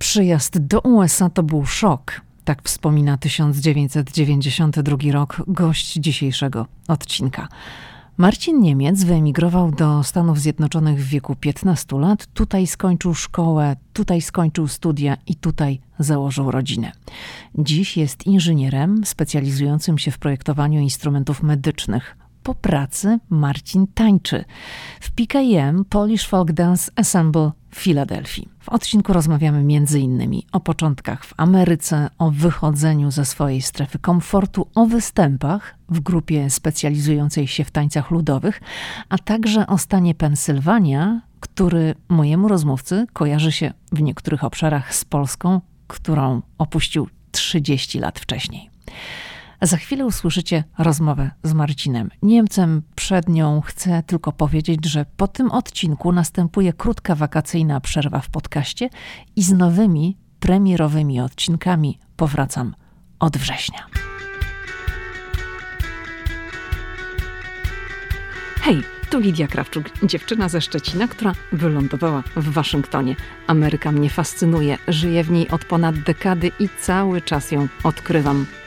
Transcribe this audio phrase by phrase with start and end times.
[0.00, 2.20] Przyjazd do USA to był szok.
[2.44, 7.48] Tak wspomina 1992 rok gość dzisiejszego odcinka.
[8.16, 12.26] Marcin Niemiec wyemigrował do Stanów Zjednoczonych w wieku 15 lat.
[12.26, 16.92] Tutaj skończył szkołę, tutaj skończył studia i tutaj założył rodzinę.
[17.58, 22.16] Dziś jest inżynierem specjalizującym się w projektowaniu instrumentów medycznych.
[22.42, 24.44] Po pracy Marcin tańczy
[25.00, 28.48] w PKM Polish Folk Dance Ensemble w Filadelfii.
[28.60, 30.40] W odcinku rozmawiamy m.in.
[30.52, 37.46] o początkach w Ameryce, o wychodzeniu ze swojej strefy komfortu, o występach w grupie specjalizującej
[37.46, 38.60] się w tańcach ludowych,
[39.08, 45.60] a także o stanie Pensylwania, który mojemu rozmówcy kojarzy się w niektórych obszarach z Polską,
[45.86, 48.70] którą opuścił 30 lat wcześniej.
[49.62, 52.82] Za chwilę usłyszycie rozmowę z Marcinem Niemcem.
[52.94, 58.90] Przed nią chcę tylko powiedzieć, że po tym odcinku następuje krótka wakacyjna przerwa w podcaście
[59.36, 62.74] i z nowymi premierowymi odcinkami powracam
[63.18, 63.86] od września.
[68.60, 73.16] Hej, tu Lidia Krawczuk, dziewczyna ze Szczecina, która wylądowała w Waszyngtonie.
[73.46, 78.46] Ameryka mnie fascynuje, żyję w niej od ponad dekady i cały czas ją odkrywam.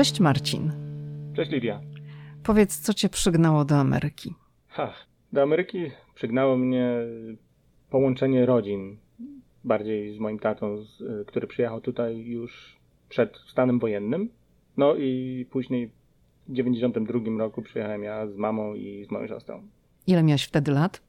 [0.00, 0.72] Cześć Marcin.
[1.36, 1.80] Cześć Lidia.
[2.42, 4.34] Powiedz, co cię przygnało do Ameryki?
[4.68, 4.92] Ha,
[5.32, 6.90] do Ameryki przygnało mnie
[7.90, 8.96] połączenie rodzin.
[9.64, 12.76] Bardziej z moim tatą, z, który przyjechał tutaj już
[13.08, 14.28] przed stanem wojennym.
[14.76, 15.90] No i później
[16.48, 19.62] w 92 roku przyjechałem ja z mamą i z moją siostrą.
[20.06, 21.02] Ile miałeś wtedy lat?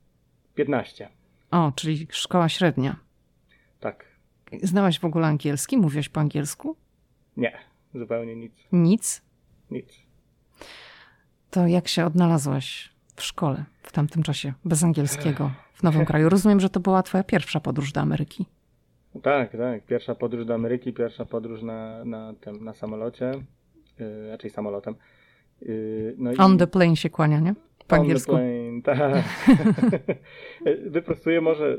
[0.56, 1.10] 15.
[1.52, 2.96] O, czyli szkoła średnia.
[3.80, 4.06] Tak.
[4.64, 5.78] Znałaś w ogóle angielski?
[5.78, 6.76] Mówiłaś po angielsku?
[7.38, 8.54] Nie, zupełnie nic.
[8.72, 9.22] Nic?
[9.72, 10.00] Nic.
[11.52, 16.30] To jak się odnalazłaś w szkole w tamtym czasie, bez angielskiego, w nowym kraju?
[16.30, 18.46] Rozumiem, że to była twoja pierwsza podróż do Ameryki.
[19.24, 19.86] Tak, tak.
[19.86, 23.32] Pierwsza podróż do Ameryki, pierwsza podróż na, na, tym, na samolocie,
[24.00, 24.96] yy, raczej samolotem.
[25.62, 26.58] Yy, no On i...
[26.58, 27.54] the plane się kłania, nie?
[27.88, 28.32] Po On angielsku.
[28.32, 29.24] the plane, tak.
[30.96, 31.78] Wyprostuję może,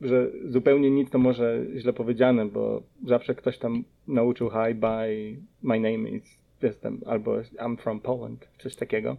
[0.00, 5.80] że zupełnie nic to może źle powiedziane, bo zawsze ktoś tam nauczył hi, bye, my
[5.80, 9.16] name is, jestem, albo I'm from Poland, coś takiego.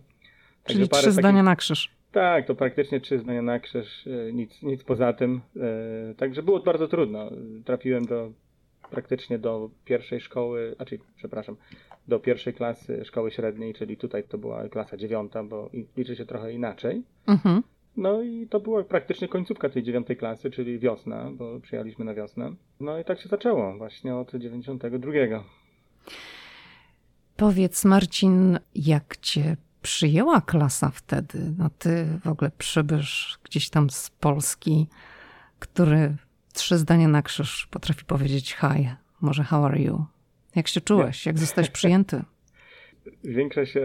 [0.64, 1.98] Także Czyli trzy zdania na krzyż.
[2.12, 5.42] Tak, to praktycznie trzy zdania na krzyż, e, nic, nic poza tym.
[6.12, 7.30] E, także było bardzo trudno.
[7.66, 8.32] Trafiłem do
[8.92, 11.56] praktycznie do pierwszej szkoły, a czyli, przepraszam,
[12.08, 16.54] do pierwszej klasy szkoły średniej, czyli tutaj to była klasa dziewiąta, bo liczy się trochę
[16.54, 17.04] inaczej.
[17.28, 17.64] Mhm.
[17.98, 22.56] No i to była praktycznie końcówka tej dziewiątej klasy, czyli wiosna, bo przyjechaliśmy na wiosnę.
[22.80, 25.12] No i tak się zaczęło właśnie od 92.
[27.38, 31.40] Powiedz Marcin, jak cię przyjęła klasa wtedy?
[31.58, 34.88] No ty w ogóle przybysz gdzieś tam z Polski,
[35.60, 36.16] który
[36.54, 38.88] trzy zdania na krzyż potrafi powiedzieć hi,
[39.22, 40.06] może how are you?
[40.56, 41.26] Jak się czułeś?
[41.26, 42.24] Jak zostałeś przyjęty?
[43.24, 43.82] Większość e,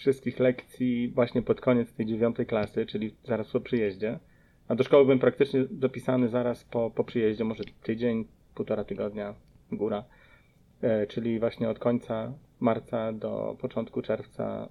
[0.00, 4.18] wszystkich lekcji właśnie pod koniec tej dziewiątej klasy, czyli zaraz po przyjeździe.
[4.68, 8.24] A do szkoły byłem praktycznie dopisany zaraz po, po przyjeździe, może tydzień,
[8.54, 9.34] półtora tygodnia,
[9.72, 10.04] góra.
[10.82, 14.68] E, czyli właśnie od końca marca do początku czerwca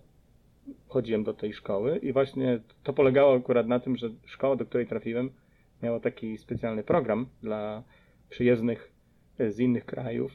[0.87, 4.87] chodziłem do tej szkoły i właśnie to polegało akurat na tym, że szkoła, do której
[4.87, 5.29] trafiłem,
[5.83, 7.83] miała taki specjalny program dla
[8.29, 8.91] przyjezdnych
[9.39, 10.31] e, z innych krajów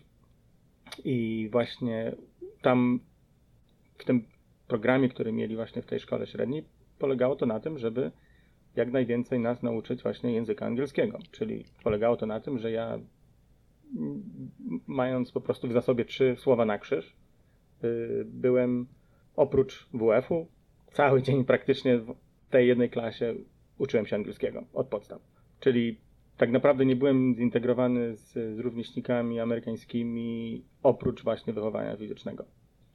[1.05, 2.13] i właśnie
[2.63, 3.01] tam
[3.99, 4.34] w tym
[4.69, 6.65] programie, który mieli właśnie w tej szkole średniej,
[6.99, 8.11] polegało to na tym, żeby
[8.77, 11.19] jak najwięcej nas nauczyć właśnie języka angielskiego.
[11.31, 12.99] Czyli polegało to na tym, że ja
[14.87, 17.17] mając po prostu w zasobie trzy słowa na krzyż,
[17.85, 18.87] y, byłem
[19.37, 20.47] oprócz WF-u
[20.93, 22.15] cały dzień praktycznie w
[22.51, 23.35] tej jednej klasie
[23.79, 25.21] uczyłem się angielskiego od podstaw.
[25.61, 25.99] Czyli
[26.37, 32.45] tak naprawdę nie byłem zintegrowany z, z rówieśnikami amerykańskimi oprócz właśnie wychowania fizycznego.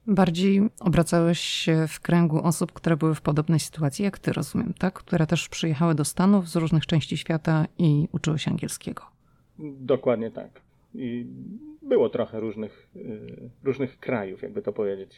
[0.10, 4.94] Bardziej obracałeś się w kręgu osób, które były w podobnej sytuacji jak ty, rozumiem, tak?
[4.94, 9.04] Które też przyjechały do Stanów z różnych części świata i uczyły się angielskiego.
[9.60, 10.62] Dokładnie tak.
[10.96, 11.26] I
[11.82, 15.18] było trochę różnych, y, różnych krajów, jakby to powiedzieć.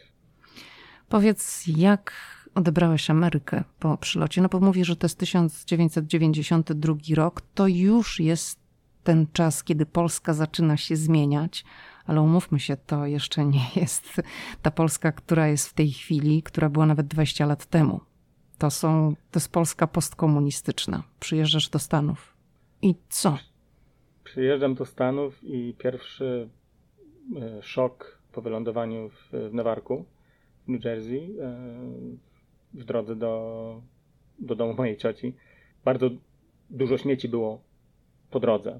[1.10, 2.14] Powiedz, jak
[2.56, 4.42] odebrałeś Amerykę po przylocie?
[4.42, 8.60] No bo mówisz, że to jest 1992 rok, to już jest
[9.04, 11.66] ten czas, kiedy Polska zaczyna się zmieniać,
[12.12, 14.22] ale umówmy się, to jeszcze nie jest
[14.62, 18.00] ta Polska, która jest w tej chwili, która była nawet 20 lat temu.
[18.58, 21.04] To, są, to jest Polska postkomunistyczna.
[21.20, 22.34] Przyjeżdżasz do Stanów.
[22.82, 23.38] I co?
[24.24, 26.50] Przyjeżdżam do Stanów i pierwszy
[27.36, 30.06] e, szok po wylądowaniu w, w Newarku,
[30.66, 31.58] w New Jersey, e,
[32.74, 33.82] w drodze do,
[34.40, 35.34] do domu mojej cioci.
[35.86, 36.10] Bardzo
[36.70, 37.62] dużo śmieci było
[38.32, 38.80] po drodze.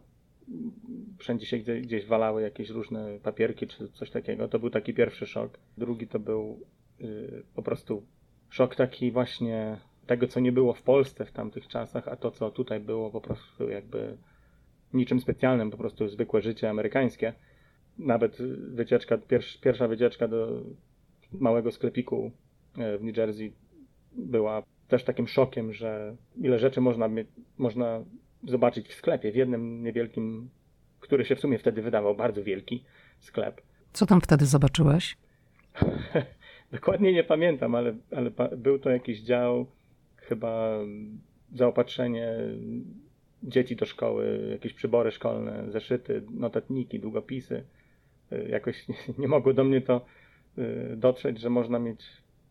[1.18, 4.48] Wszędzie się gdzieś walały jakieś różne papierki czy coś takiego.
[4.48, 5.60] To był taki pierwszy szok.
[5.78, 6.60] Drugi to był
[7.00, 8.04] yy, po prostu
[8.50, 9.78] szok taki właśnie
[10.08, 13.22] tego, co nie było w Polsce w tamtych czasach, a to, co tutaj było po
[13.22, 14.18] prostu jakby
[14.94, 17.34] niczym specjalnym, po prostu zwykłe życie amerykańskie.
[17.98, 19.18] Nawet wycieczka,
[19.62, 20.62] pierwsza wycieczka do
[21.32, 22.32] małego sklepiku
[22.78, 23.54] e, w New Jersey
[24.12, 27.10] była też takim szokiem, że ile rzeczy można,
[27.58, 28.04] można
[28.44, 30.50] zobaczyć w sklepie, w jednym niewielkim,
[31.00, 32.84] który się w sumie wtedy wydawał bardzo wielki
[33.20, 33.62] sklep.
[33.94, 35.18] Co tam wtedy zobaczyłeś?
[36.72, 39.66] Dokładnie nie pamiętam, ale, ale był to jakiś dział,
[40.16, 40.80] chyba
[41.54, 42.36] zaopatrzenie
[43.44, 47.64] dzieci do szkoły, jakieś przybory szkolne, zeszyty, notatniki, długopisy.
[48.50, 50.06] Jakoś nie, nie mogło do mnie to
[50.58, 52.06] y, dotrzeć, że można mieć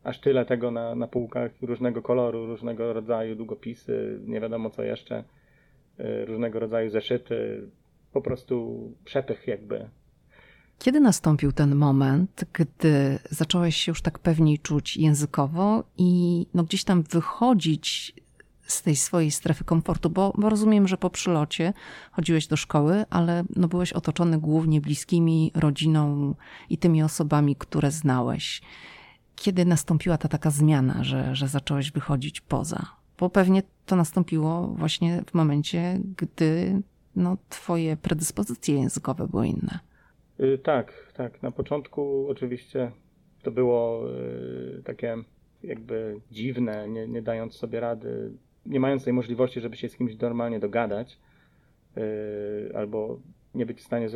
[0.04, 5.18] aż tyle tego na, na półkach różnego koloru, różnego rodzaju długopisy, nie wiadomo co jeszcze,
[5.18, 5.39] y,
[6.24, 7.62] różnego rodzaju zeszyty.
[8.12, 9.88] Po prostu przepych jakby.
[10.78, 16.84] Kiedy nastąpił ten moment, gdy zacząłeś się już tak pewniej czuć językowo i no gdzieś
[16.84, 18.14] tam wychodzić
[18.62, 21.72] z tej swojej strefy komfortu, bo, bo, rozumiem, że po przylocie
[22.12, 26.34] chodziłeś do szkoły, ale no byłeś otoczony głównie bliskimi, rodziną
[26.70, 28.62] i tymi osobami, które znałeś
[29.40, 32.86] kiedy nastąpiła ta taka zmiana, że, że zacząłeś wychodzić poza?
[33.20, 36.82] Bo pewnie to nastąpiło właśnie w momencie, gdy
[37.16, 39.78] no, twoje predyspozycje językowe były inne.
[40.38, 41.42] Yy, tak, tak.
[41.42, 42.92] Na początku oczywiście
[43.42, 45.16] to było yy, takie
[45.62, 48.30] jakby dziwne, nie, nie dając sobie rady,
[48.66, 51.18] nie mając tej możliwości, żeby się z kimś normalnie dogadać,
[51.96, 52.02] yy,
[52.74, 53.18] albo
[53.54, 54.08] nie być w stanie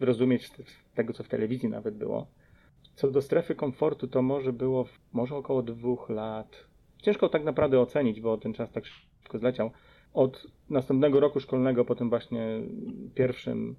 [0.00, 0.50] zrozumieć
[0.94, 2.26] tego, co w telewizji nawet było
[2.94, 6.67] co do strefy komfortu, to może było może około dwóch lat.
[7.02, 9.70] Ciężko tak naprawdę ocenić, bo ten czas tak szybko zleciał.
[10.14, 12.60] Od następnego roku szkolnego, po tym właśnie
[13.14, 13.76] pierwszym,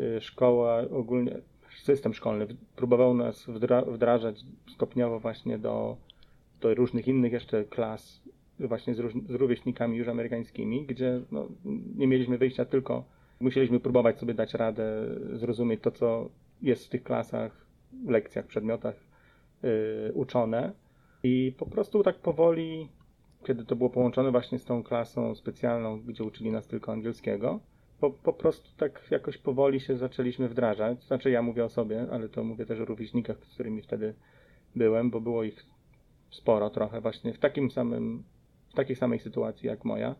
[0.00, 1.40] y, szkoła ogólnie,
[1.82, 2.46] system szkolny
[2.76, 3.46] próbował nas
[3.86, 4.40] wdrażać
[4.74, 5.96] stopniowo właśnie do,
[6.60, 8.22] do różnych innych jeszcze klas,
[8.60, 8.98] właśnie z,
[9.28, 11.48] z rówieśnikami już amerykańskimi, gdzie no,
[11.96, 13.04] nie mieliśmy wyjścia, tylko
[13.40, 14.84] musieliśmy próbować sobie dać radę,
[15.32, 16.28] zrozumieć to, co
[16.62, 17.66] jest w tych klasach,
[18.06, 18.94] lekcjach, przedmiotach
[19.62, 20.72] yy, uczone.
[21.24, 22.88] I po prostu tak powoli,
[23.46, 27.60] kiedy to było połączone właśnie z tą klasą specjalną, gdzie uczyli nas tylko angielskiego,
[28.00, 31.04] po, po prostu tak jakoś powoli się zaczęliśmy wdrażać.
[31.04, 34.14] Znaczy ja mówię o sobie, ale to mówię też o rówieśnikach, z którymi wtedy
[34.76, 35.66] byłem, bo było ich
[36.30, 38.24] sporo trochę właśnie w takim samym,
[38.68, 40.14] w takiej samej sytuacji jak moja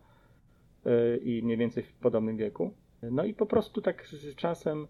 [0.85, 2.73] yy, i mniej więcej w podobnym wieku.
[3.11, 4.87] No i po prostu tak z czasem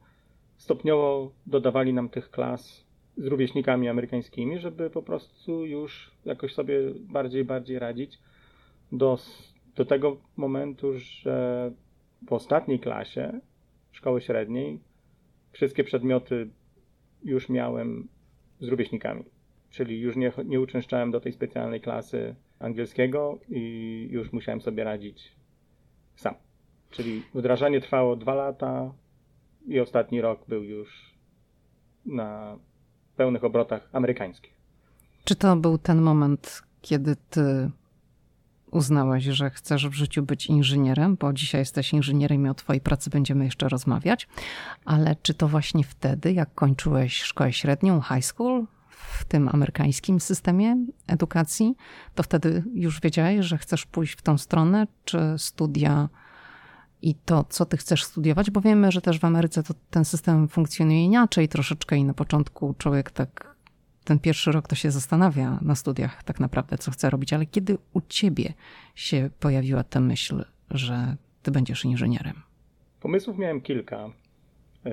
[0.58, 2.85] stopniowo dodawali nam tych klas
[3.18, 8.20] z rówieśnikami amerykańskimi, żeby po prostu już jakoś sobie bardziej bardziej radzić
[8.92, 9.18] do,
[9.76, 11.72] do tego momentu, że
[12.28, 13.40] w ostatniej klasie
[13.92, 14.80] szkoły średniej
[15.52, 16.50] wszystkie przedmioty
[17.24, 18.08] już miałem
[18.60, 19.24] z rówieśnikami.
[19.70, 25.32] Czyli już nie, nie uczęszczałem do tej specjalnej klasy angielskiego i już musiałem sobie radzić
[26.16, 26.36] sam.
[26.92, 28.94] Czyli wdrażanie trwało dwa lata,
[29.68, 31.16] i ostatni rok był już
[32.06, 32.60] na
[33.16, 34.54] pełnych obrotach amerykańskich.
[35.24, 37.72] Czy to był ten moment, kiedy ty
[38.72, 43.10] uznałaś, że chcesz w życiu być inżynierem, bo dzisiaj jesteś inżynierem i o twojej pracy
[43.10, 44.28] będziemy jeszcze rozmawiać,
[44.86, 50.78] ale czy to właśnie wtedy, jak kończyłeś szkołę średnią, high school, w tym amerykańskim systemie
[51.08, 51.76] edukacji,
[52.16, 56.10] to wtedy już wiedziałeś, że chcesz pójść w tą stronę, czy studia
[57.02, 60.48] i to, co ty chcesz studiować, bo wiemy, że też w Ameryce to ten system
[60.48, 63.56] funkcjonuje inaczej troszeczkę i na początku człowiek tak
[64.06, 67.78] ten pierwszy rok to się zastanawia na studiach tak naprawdę, co chce robić, ale kiedy
[67.94, 68.54] u ciebie
[68.96, 72.36] się pojawiła ta myśl, że ty będziesz inżynierem?
[73.02, 74.10] Pomysłów miałem kilka
[74.86, 74.92] yy,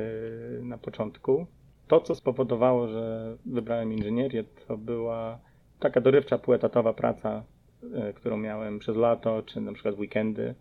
[0.62, 1.46] na początku.
[1.88, 5.38] To, co spowodowało, że wybrałem inżynierię, to była
[5.80, 7.42] taka dorywcza, półetatowa praca,
[7.82, 10.54] yy, którą miałem przez lato, czy na przykład weekendy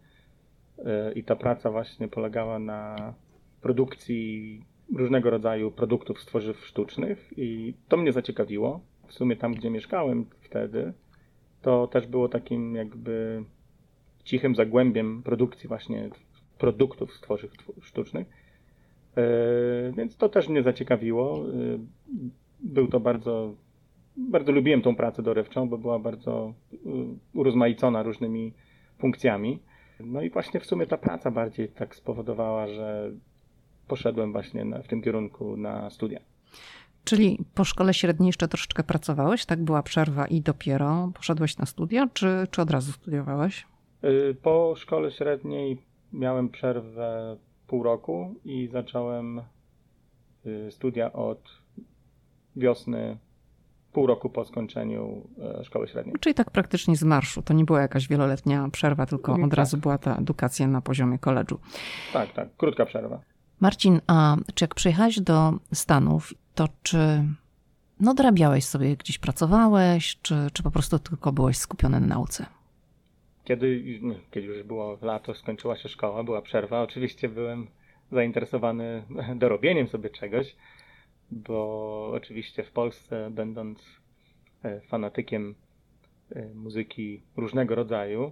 [1.16, 3.14] i ta praca właśnie polegała na
[3.62, 4.62] produkcji
[4.96, 8.82] różnego rodzaju produktów z tworzyw sztucznych i to mnie zaciekawiło.
[9.08, 10.94] W sumie tam, gdzie mieszkałem wtedy,
[11.62, 13.44] to też było takim jakby
[14.24, 16.10] cichym zagłębiem produkcji właśnie
[16.58, 17.52] produktów z tworzyw
[17.82, 18.28] sztucznych.
[19.98, 21.46] Więc to też mnie zaciekawiło.
[22.60, 23.56] Był to bardzo,
[24.18, 26.54] bardzo lubiłem tą pracę dorywczą, bo była bardzo
[27.34, 28.54] urozmaicona różnymi
[28.98, 29.60] funkcjami.
[30.06, 33.12] No i właśnie w sumie ta praca bardziej tak spowodowała, że
[33.88, 36.20] poszedłem właśnie na, w tym kierunku na studia.
[37.04, 39.64] Czyli po szkole średniej jeszcze troszeczkę pracowałeś, tak?
[39.64, 43.68] Była przerwa i dopiero poszedłeś na studia, czy, czy od razu studiowałeś?
[44.04, 45.78] Y, po szkole średniej
[46.14, 49.42] miałem przerwę pół roku i zacząłem
[50.46, 51.62] y, studia od
[52.56, 53.18] wiosny,
[53.94, 55.28] pół roku po skończeniu
[55.60, 56.16] e, szkoły średniej.
[56.20, 57.42] Czyli tak praktycznie z marszu.
[57.42, 59.54] To nie była jakaś wieloletnia przerwa, tylko od tak.
[59.54, 61.60] razu była ta edukacja na poziomie koledżu.
[62.14, 63.20] Tak, tak, krótka przerwa.
[63.60, 67.24] Marcin, a czy jak przyjechałeś do Stanów, to czy
[68.00, 72.46] no dorabiałeś sobie, gdzieś pracowałeś, czy, czy po prostu tylko byłeś skupiony na nauce?
[73.44, 74.00] Kiedy,
[74.32, 77.68] kiedy już było lato, skończyła się szkoła, była przerwa, oczywiście byłem
[78.12, 79.04] zainteresowany
[79.36, 80.56] dorobieniem sobie czegoś,
[81.32, 84.02] bo oczywiście w Polsce, będąc
[84.64, 85.56] e, fanatykiem
[86.36, 88.32] e, muzyki różnego rodzaju,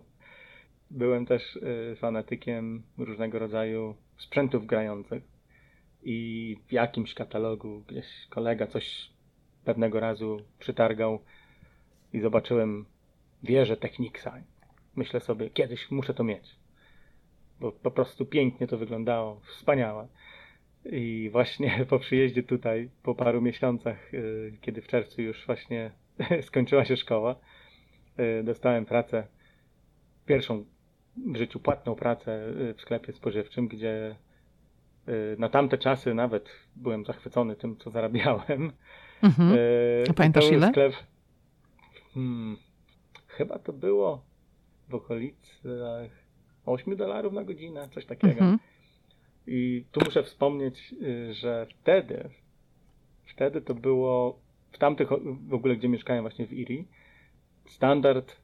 [0.91, 1.59] byłem też
[1.91, 5.23] e, fanatykiem różnego rodzaju sprzętów grających
[6.03, 9.09] i w jakimś katalogu gdzieś kolega coś
[9.65, 11.19] pewnego razu przytargał
[12.13, 12.85] i zobaczyłem
[13.43, 14.33] wieżę Technicsa.
[14.95, 16.55] Myślę sobie, kiedyś muszę to mieć,
[17.59, 20.07] bo po prostu pięknie to wyglądało, wspaniałe.
[20.85, 25.91] I właśnie po przyjeździe tutaj, po paru miesiącach, y, kiedy w czerwcu już właśnie
[26.47, 27.35] skończyła się szkoła,
[28.19, 29.27] y, dostałem pracę,
[30.25, 30.65] pierwszą
[31.17, 34.15] w życiu płatną pracę y, w sklepie spożywczym, gdzie
[35.37, 38.71] na tamte czasy nawet byłem zachwycony tym, co zarabiałem.
[39.21, 39.57] Mhm.
[40.09, 40.69] A pamiętasz ile?
[40.69, 40.93] Sklep,
[42.13, 42.57] hmm,
[43.27, 44.23] chyba to było
[44.89, 46.09] w okolicach
[46.65, 48.31] 8 dolarów na godzinę, coś takiego.
[48.31, 48.59] Mhm.
[49.51, 52.29] I tu muszę wspomnieć, y, że wtedy,
[53.25, 54.39] wtedy to było
[54.71, 55.09] w tamtych,
[55.47, 56.85] w ogóle gdzie mieszkałem właśnie w Iri,
[57.65, 58.35] standard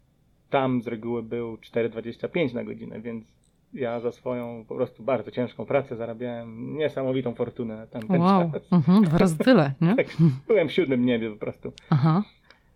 [0.50, 3.26] tam z reguły był 4,25 na godzinę, więc
[3.74, 8.52] ja za swoją po prostu bardzo ciężką pracę zarabiałem niesamowitą fortunę na ten, ten wow.
[8.52, 8.74] czas.
[8.74, 9.96] Mhm, dwa razy tyle, nie?
[10.04, 10.08] tak,
[10.48, 12.24] byłem w siódmym niebie po prostu Aha.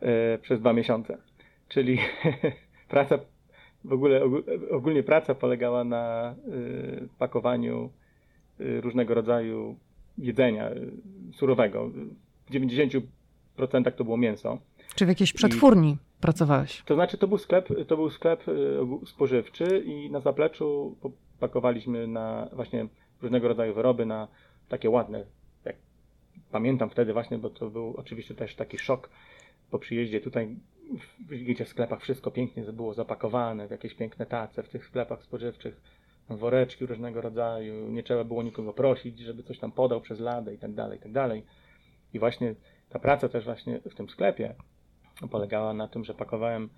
[0.01, 1.17] E, przez dwa miesiące.
[1.69, 1.97] Czyli
[2.89, 3.19] praca,
[3.83, 4.21] w ogóle
[4.71, 7.89] ogólnie praca polegała na y, pakowaniu
[8.59, 9.75] różnego rodzaju
[10.17, 10.91] jedzenia y,
[11.33, 11.89] surowego.
[12.47, 13.01] W 90%
[13.95, 14.57] to było mięso.
[14.95, 16.83] Czy w jakiejś przetwórni I, pracowałeś?
[16.85, 20.97] To znaczy, to był sklep, to był sklep y, spożywczy i na zapleczu
[21.39, 22.87] pakowaliśmy na właśnie
[23.21, 24.27] różnego rodzaju wyroby na
[24.69, 25.25] takie ładne.
[25.65, 25.75] Jak
[26.51, 29.09] pamiętam wtedy właśnie, bo to był oczywiście też taki szok
[29.71, 30.55] po przyjeździe tutaj,
[31.29, 35.81] gdzie w sklepach wszystko pięknie było zapakowane w jakieś piękne tace, w tych sklepach spożywczych
[36.37, 40.57] woreczki różnego rodzaju, nie trzeba było nikogo prosić, żeby coś tam podał przez ladę i
[40.57, 41.43] tak dalej, i tak dalej.
[42.13, 42.55] I właśnie
[42.89, 44.55] ta praca też właśnie w tym sklepie
[45.31, 46.69] polegała na tym, że pakowałem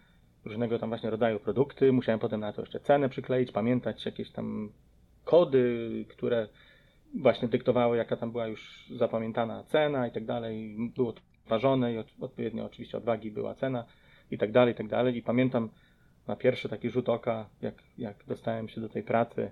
[0.46, 4.72] różnego tam właśnie rodzaju produkty, musiałem potem na to jeszcze cenę przykleić, pamiętać jakieś tam
[5.24, 6.48] kody, które
[7.20, 10.78] właśnie dyktowały, jaka tam była już zapamiętana cena i tak dalej.
[10.96, 13.86] Było to ważone i odpowiednio oczywiście od wagi była cena
[14.32, 15.18] i tak dalej, i tak dalej.
[15.18, 15.70] I pamiętam,
[16.28, 19.52] na pierwszy taki rzut oka, jak, jak dostałem się do tej pracy,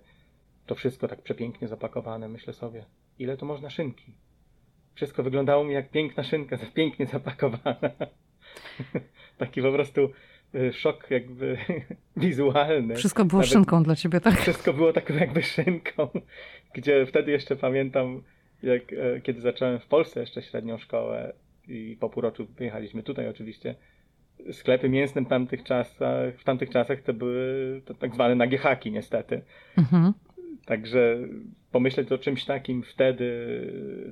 [0.65, 2.27] to wszystko tak przepięknie zapakowane.
[2.27, 2.85] Myślę sobie,
[3.19, 4.13] ile to można szynki?
[4.95, 7.79] Wszystko wyglądało mi jak piękna szynka, pięknie zapakowana.
[9.37, 10.09] taki po prostu
[10.55, 11.57] y, szok jakby
[12.17, 12.95] wizualny.
[12.95, 14.39] Wszystko było Nawet szynką dla ciebie, tak?
[14.39, 16.09] Wszystko było taką jakby szynką,
[16.73, 18.23] gdzie wtedy jeszcze pamiętam,
[18.63, 21.33] jak e, kiedy zacząłem w Polsce jeszcze średnią szkołę
[21.67, 23.75] i po półroczu wyjechaliśmy tutaj oczywiście,
[24.51, 28.91] sklepy mięsne w tamtych czasach, w tamtych czasach to były to tak zwane nagie haki
[28.91, 29.41] niestety.
[29.77, 30.13] Mhm.
[30.65, 31.17] Także
[31.71, 33.31] pomyśleć o czymś takim wtedy,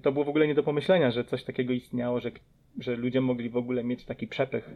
[0.03, 2.31] to było w ogóle nie do pomyślenia, że coś takiego istniało, że,
[2.79, 4.69] że ludzie mogli w ogóle mieć taki przepych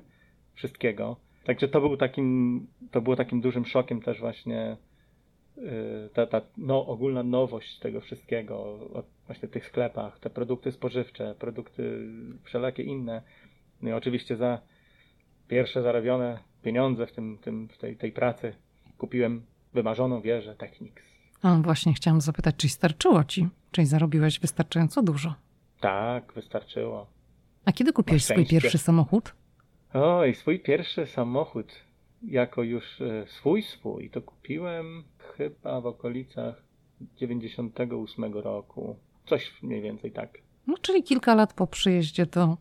[0.54, 1.18] wszystkiego.
[1.44, 4.78] Także to, był takim, to było takim dużym szokiem też właśnie
[5.58, 5.62] y,
[6.14, 8.80] ta, ta no, ogólna nowość tego wszystkiego,
[9.28, 12.08] właśnie tych sklepach, te produkty spożywcze, produkty
[12.44, 13.22] wszelakie inne.
[13.82, 14.62] No i oczywiście za
[15.52, 18.54] pierwsze zarobione pieniądze w, tym, tym, w tej, tej pracy
[18.98, 21.04] kupiłem wymarzoną wieżę Technics.
[21.42, 23.48] A właśnie chciałam zapytać, czy starczyło ci?
[23.72, 25.36] Czy zarobiłeś wystarczająco dużo?
[25.80, 27.08] Tak, wystarczyło.
[27.66, 29.36] A kiedy kupiłeś swój pierwszy samochód?
[29.94, 31.74] Oj, swój pierwszy samochód
[32.24, 35.04] jako już e, swój swój to kupiłem
[35.38, 36.64] chyba w okolicach
[37.18, 38.96] 98 roku.
[39.26, 40.38] Coś mniej więcej tak.
[40.68, 42.58] No, czyli kilka lat po przyjeździe do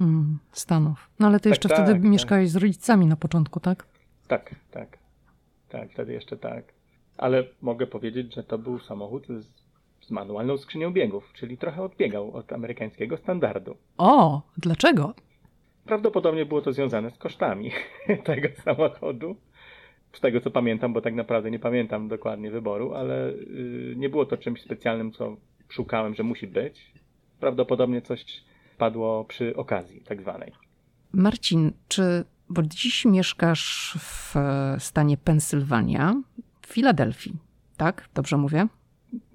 [0.00, 1.10] Mm, Stanów.
[1.18, 2.02] No ale ty tak, jeszcze tak, wtedy tak.
[2.10, 3.86] mieszkałeś z rodzicami na początku, tak?
[4.28, 4.98] Tak, tak.
[5.68, 6.64] Tak, wtedy jeszcze tak.
[7.18, 9.46] Ale mogę powiedzieć, że to był samochód z,
[10.06, 13.76] z manualną skrzynią biegów, czyli trochę odbiegał od amerykańskiego standardu.
[13.98, 15.14] O, dlaczego?
[15.84, 17.70] Prawdopodobnie było to związane z kosztami
[18.24, 19.36] tego samochodu.
[20.12, 24.26] Z tego co pamiętam, bo tak naprawdę nie pamiętam dokładnie wyboru, ale yy, nie było
[24.26, 25.36] to czymś specjalnym, co
[25.68, 26.92] szukałem, że musi być.
[27.40, 28.44] Prawdopodobnie coś
[28.78, 30.52] padło przy okazji tak zwanej.
[31.12, 34.34] Marcin, czy bo dziś mieszkasz w
[34.78, 36.22] stanie Pensylwania,
[36.60, 37.36] w Filadelfii,
[37.76, 38.08] tak?
[38.14, 38.66] Dobrze mówię?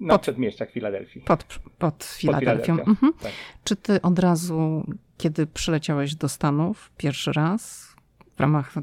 [0.00, 1.20] Na pod, przedmieściach Filadelfii.
[1.20, 1.44] Pod,
[1.78, 2.78] pod Filadelfią.
[2.78, 3.12] Pod mhm.
[3.22, 3.32] tak.
[3.64, 4.86] Czy ty od razu,
[5.18, 7.92] kiedy przyleciałeś do Stanów pierwszy raz,
[8.36, 8.74] w ramach,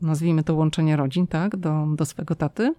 [0.00, 2.74] nazwijmy to łączenia rodzin, tak, do, do swego taty,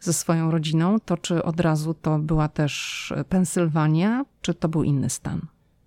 [0.00, 5.10] ze swoją rodziną, to czy od razu to była też Pensylwania, czy to był inny
[5.10, 5.40] stan?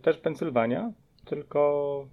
[0.03, 0.91] Też Pensylwania,
[1.25, 2.07] tylko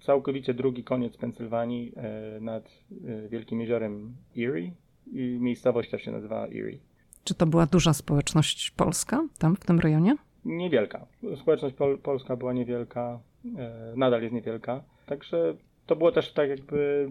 [0.00, 4.72] całkowicie drugi koniec Pensylwanii e, nad e, Wielkim Jeziorem Erie
[5.12, 6.78] i miejscowość też się nazywa Erie.
[7.24, 10.16] Czy to była duża społeczność polska tam w tym rejonie?
[10.44, 11.06] Niewielka.
[11.40, 13.20] Społeczność pol polska była niewielka,
[13.58, 14.82] e, nadal jest niewielka.
[15.06, 15.54] Także
[15.86, 17.10] to było też tak jakby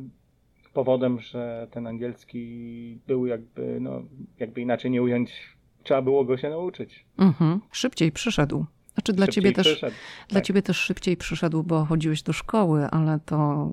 [0.74, 4.02] powodem, że ten angielski był jakby, no,
[4.40, 7.06] jakby inaczej nie ująć, trzeba było go się nauczyć.
[7.18, 7.62] Mhm.
[7.72, 8.66] Szybciej przyszedł.
[8.98, 10.44] Znaczy dla ciebie, też, dla tak.
[10.44, 13.70] ciebie też szybciej przyszedł, bo chodziłeś do szkoły, ale to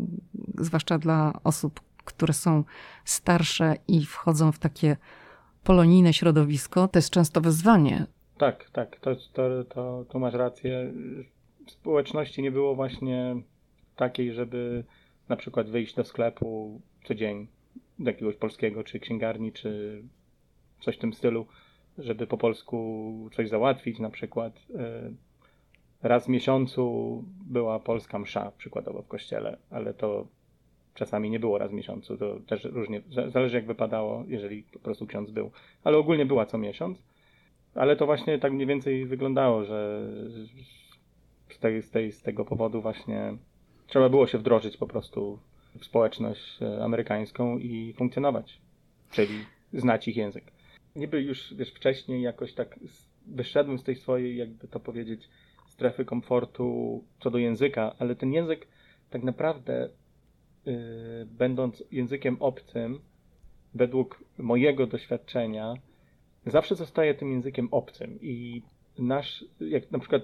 [0.58, 2.64] zwłaszcza dla osób, które są
[3.04, 4.96] starsze i wchodzą w takie
[5.64, 8.06] polonijne środowisko, to jest często wyzwanie.
[8.38, 10.92] Tak, tak, to, to, to, to masz rację.
[11.66, 13.36] Społeczności nie było właśnie
[13.96, 14.84] takiej, żeby
[15.28, 17.46] na przykład wyjść do sklepu co dzień,
[17.98, 20.02] do jakiegoś polskiego, czy księgarni, czy
[20.80, 21.46] coś w tym stylu
[21.98, 25.10] żeby po polsku coś załatwić, na przykład e,
[26.02, 30.26] raz w miesiącu była polska msza, przykładowo w kościele, ale to
[30.94, 35.06] czasami nie było raz w miesiącu, to też różnie, zależy jak wypadało, jeżeli po prostu
[35.06, 35.50] ksiądz był,
[35.84, 37.02] ale ogólnie była co miesiąc,
[37.74, 40.08] ale to właśnie tak mniej więcej wyglądało, że
[41.50, 43.37] z, tej, z, tej, z tego powodu właśnie
[43.87, 45.38] trzeba było się wdrożyć po prostu
[45.78, 48.61] w społeczność e, amerykańską i funkcjonować,
[49.11, 49.35] czyli
[49.72, 50.53] znać ich język
[50.96, 52.78] niby już wiesz, wcześniej jakoś tak
[53.26, 55.28] wyszedłem z tej swojej, jakby to powiedzieć,
[55.66, 58.66] strefy komfortu co do języka, ale ten język
[59.11, 59.88] tak naprawdę,
[60.66, 60.74] yy,
[61.26, 63.00] będąc językiem obcym,
[63.74, 65.74] według mojego doświadczenia,
[66.46, 68.62] zawsze zostaje tym językiem obcym i
[68.98, 70.22] nasz, jak na przykład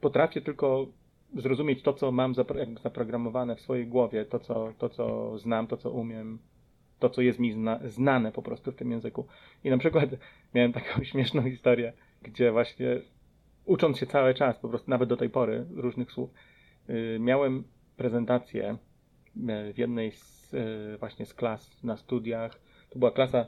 [0.00, 0.86] potrafię tylko
[1.36, 2.34] zrozumieć to, co mam
[2.82, 6.38] zaprogramowane w swojej głowie, to co, to, co znam, to, co umiem,
[6.98, 9.26] to, co jest mi zna, znane po prostu w tym języku.
[9.64, 10.10] I na przykład
[10.54, 13.00] miałem taką śmieszną historię, gdzie właśnie
[13.64, 16.30] ucząc się cały czas, po prostu nawet do tej pory różnych słów,
[16.88, 17.64] yy, miałem
[17.96, 18.76] prezentację
[19.36, 22.60] yy, w jednej z, yy, właśnie z klas na studiach.
[22.90, 23.46] To była klasa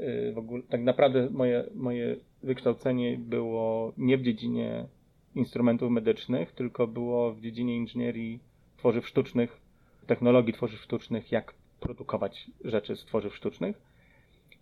[0.00, 4.86] y, w ogóle, tak naprawdę moje, moje wykształcenie było nie w dziedzinie
[5.34, 8.40] instrumentów medycznych, tylko było w dziedzinie inżynierii
[8.76, 9.60] tworzyw sztucznych,
[10.06, 13.80] technologii tworzyw sztucznych, jak produkować rzeczy z tworzyw sztucznych.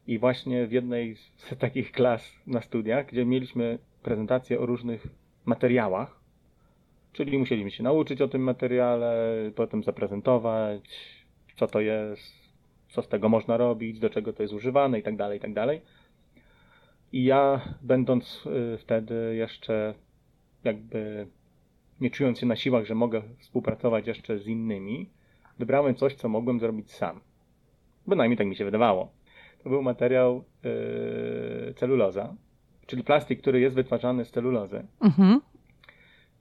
[0.06, 5.06] I właśnie w jednej z takich klas na studiach, gdzie mieliśmy prezentację o różnych
[5.44, 6.20] materiałach,
[7.12, 10.82] czyli musieliśmy się nauczyć o tym materiale, potem zaprezentować,
[11.56, 12.32] co to jest,
[12.88, 15.66] co z tego można robić, do czego to jest używane itd., tak itd.
[15.66, 15.80] Tak
[17.12, 19.94] I ja, będąc y, wtedy jeszcze
[20.64, 21.26] jakby
[22.00, 25.10] nie czując się na siłach, że mogę współpracować jeszcze z innymi,
[25.58, 27.20] wybrałem coś, co mogłem zrobić sam.
[28.06, 29.12] Bynajmniej tak mi się wydawało.
[29.62, 32.34] To był materiał yy, celuloza,
[32.86, 34.86] czyli plastik, który jest wytwarzany z celulozy.
[35.00, 35.40] Mhm.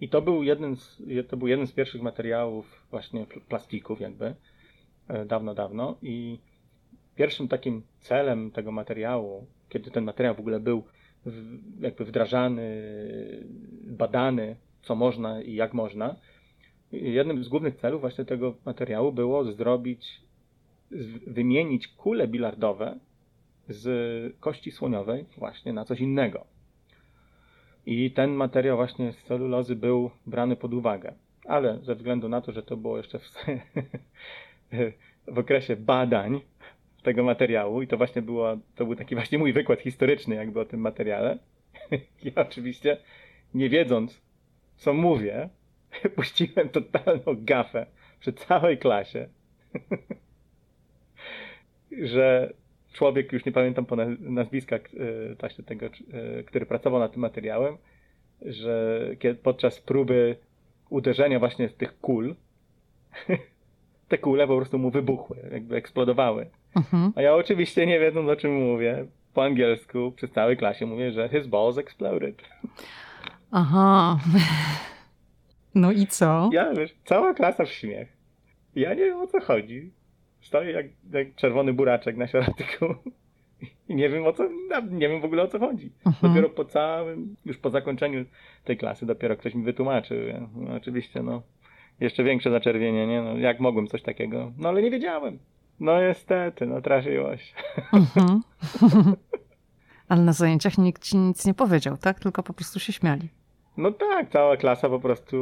[0.01, 4.35] I to był, jeden z, to był jeden z pierwszych materiałów właśnie plastików jakby,
[5.09, 5.97] yy, dawno, dawno.
[6.01, 6.39] I
[7.15, 10.83] pierwszym takim celem tego materiału, kiedy ten materiał w ogóle był
[11.25, 12.83] w, jakby wdrażany,
[13.83, 16.15] badany, co można i jak można,
[17.01, 20.21] jednym z głównych celów właśnie tego materiału było zrobić,
[21.27, 22.99] wymienić kule bilardowe
[23.69, 26.45] z kości słoniowej właśnie na coś innego.
[27.85, 31.13] I ten materiał właśnie z celulozy był brany pod uwagę.
[31.45, 33.33] Ale ze względu na to, że to było jeszcze w,
[35.35, 36.41] w okresie badań
[37.03, 40.65] tego materiału i to właśnie było, to był taki właśnie mój wykład historyczny jakby o
[40.65, 41.37] tym materiale.
[42.23, 42.97] Ja oczywiście
[43.53, 44.21] nie wiedząc,
[44.75, 45.49] co mówię,
[46.15, 47.85] puściłem totalną gafę
[48.19, 49.27] przy całej klasie,
[52.01, 52.53] że
[52.93, 54.79] człowiek, już nie pamiętam po nazwiska e,
[55.39, 57.77] właśnie tego, e, który pracował nad tym materiałem,
[58.41, 58.99] że
[59.43, 60.37] podczas próby
[60.89, 62.35] uderzenia właśnie z tych kul,
[64.09, 66.49] te kule po prostu mu wybuchły, jakby eksplodowały.
[66.75, 67.11] Mhm.
[67.15, 71.29] A ja oczywiście nie wiedząc o czym mówię, po angielsku przez całej klasie mówię, że
[71.29, 72.41] his balls exploded.
[73.51, 74.19] Aha.
[75.75, 76.49] No i co?
[76.53, 78.07] Ja, wiesz, cała klasa w śmiech.
[78.75, 79.91] Ja nie wiem o co chodzi.
[80.41, 82.85] Stoję jak, jak czerwony buraczek na środku.
[83.89, 84.43] I nie wiem o co,
[84.91, 85.91] nie wiem w ogóle o co chodzi.
[86.05, 86.33] Mhm.
[86.33, 88.25] Dopiero po całym, już po zakończeniu
[88.63, 90.17] tej klasy, dopiero ktoś mi wytłumaczył.
[90.55, 91.41] No, oczywiście, no,
[91.99, 93.21] jeszcze większe zaczerwienie, nie?
[93.21, 94.51] No, jak mogłem coś takiego?
[94.57, 95.39] No, ale nie wiedziałem.
[95.79, 97.53] No, niestety, no, trafiłoś.
[97.93, 98.41] Mhm.
[100.09, 102.19] Ale na zajęciach nikt ci nic nie powiedział, tak?
[102.19, 103.29] Tylko po prostu się śmiali.
[103.77, 105.37] No tak, cała klasa po prostu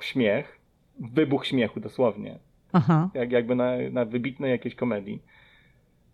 [0.00, 0.58] śmiech.
[1.00, 2.38] Wybuch śmiechu, dosłownie.
[2.72, 3.10] Aha.
[3.14, 5.22] Jak, jakby na, na wybitnej jakiejś komedii.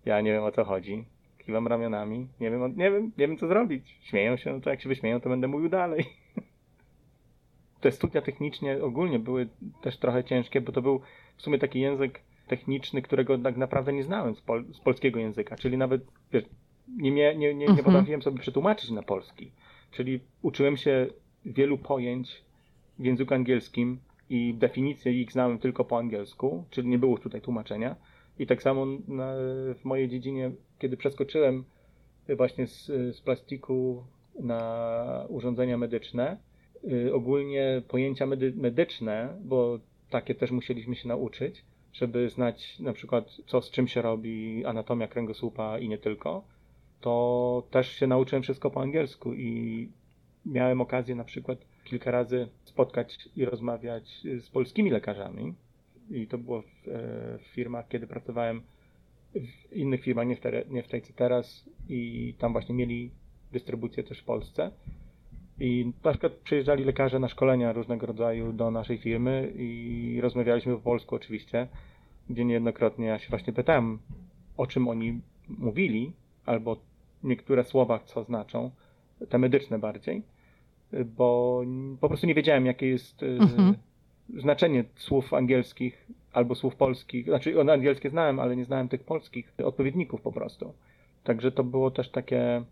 [0.05, 1.05] Ja nie wiem o co chodzi.
[1.39, 2.29] Kiwam ramionami.
[2.41, 3.99] Nie wiem, nie wiem, nie wiem co zrobić.
[4.01, 6.05] Śmieją się, no to jak się wyśmieją, to będę mówił dalej.
[7.81, 9.49] Te studia technicznie ogólnie były
[9.83, 11.01] też trochę ciężkie, bo to był
[11.37, 15.57] w sumie taki język techniczny, którego tak naprawdę nie znałem z, pol, z polskiego języka.
[15.57, 16.45] Czyli nawet wiesz,
[16.97, 17.85] nie, mie- nie, nie, nie Mhm.
[17.85, 19.51] potrafiłem sobie przetłumaczyć na polski.
[19.91, 21.07] Czyli uczyłem się
[21.45, 22.45] wielu pojęć
[22.99, 23.99] w języku angielskim
[24.31, 27.97] i definicje ich znałem tylko po angielsku, czyli nie było tutaj tłumaczenia.
[28.39, 29.35] I tak samo na,
[29.75, 31.65] w mojej dziedzinie, kiedy przeskoczyłem
[32.37, 34.05] właśnie z, z plastiku
[34.41, 36.37] na urządzenia medyczne,
[36.93, 39.79] y, ogólnie pojęcia medy, medyczne, bo
[40.11, 45.09] takie też musieliśmy się nauczyć, żeby znać na przykład co z czym się robi, anatomia
[45.09, 46.45] kręgosłupa i nie tylko,
[47.01, 49.89] to też się nauczyłem wszystko po angielsku i
[50.47, 55.55] miałem okazję na przykład kilka razy spotkać i rozmawiać z polskimi lekarzami.
[56.11, 58.63] I to było w, e, w firmach, kiedy pracowałem
[59.35, 61.65] w innych firmach, nie w, te, nie w tej co teraz.
[61.89, 63.11] I tam właśnie mieli
[63.53, 64.71] dystrybucję też w Polsce.
[65.61, 70.81] I na przykład przyjeżdżali lekarze na szkolenia różnego rodzaju do naszej firmy i rozmawialiśmy po
[70.81, 71.69] polsku oczywiście,
[72.31, 73.99] gdzie niejednokrotnie ja się właśnie pytałem,
[74.57, 76.13] o czym oni mówili,
[76.47, 76.77] albo
[77.23, 78.71] niektóre słowa co znaczą,
[79.29, 80.23] te medyczne bardziej,
[81.17, 81.63] bo
[82.01, 83.75] po prostu nie wiedziałem, jakie jest y, Mhm.
[84.37, 87.25] znaczenie słów angielskich albo słów polskich.
[87.27, 90.73] Znaczy, one angielskie znałem, ale nie znałem tych polskich odpowiedników po prostu.
[91.25, 92.63] Także to było też takie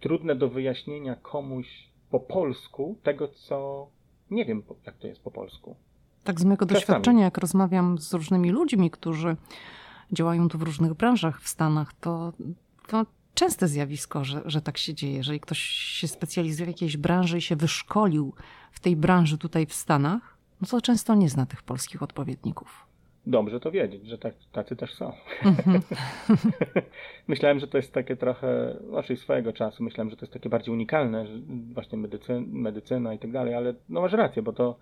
[0.00, 3.86] trudne do wyjaśnienia komuś po polsku tego, co
[4.30, 5.76] nie wiem, jak to jest po polsku.
[6.24, 6.80] Tak z mojego Czasami.
[6.80, 9.36] doświadczenia, jak rozmawiam z różnymi ludźmi, którzy
[10.12, 12.32] działają tu w różnych branżach w Stanach, to,
[12.88, 15.16] to częste zjawisko, że, że tak się dzieje.
[15.16, 18.34] Jeżeli ktoś się specjalizuje w jakiejś branży i się wyszkolił
[18.72, 22.86] w tej branży tutaj w Stanach, no to często nie zna tych polskich odpowiedników.
[23.26, 25.12] Dobrze to wiedzieć, że tak, tacy też są.
[25.44, 25.80] Mhm.
[27.28, 30.74] myślałem, że to jest takie trochę, znaczy swojego czasu, myślałem, że to jest takie bardziej
[30.74, 31.26] unikalne,
[31.72, 34.78] właśnie medycyna, medycyna i tak dalej, ale no masz rację, bo to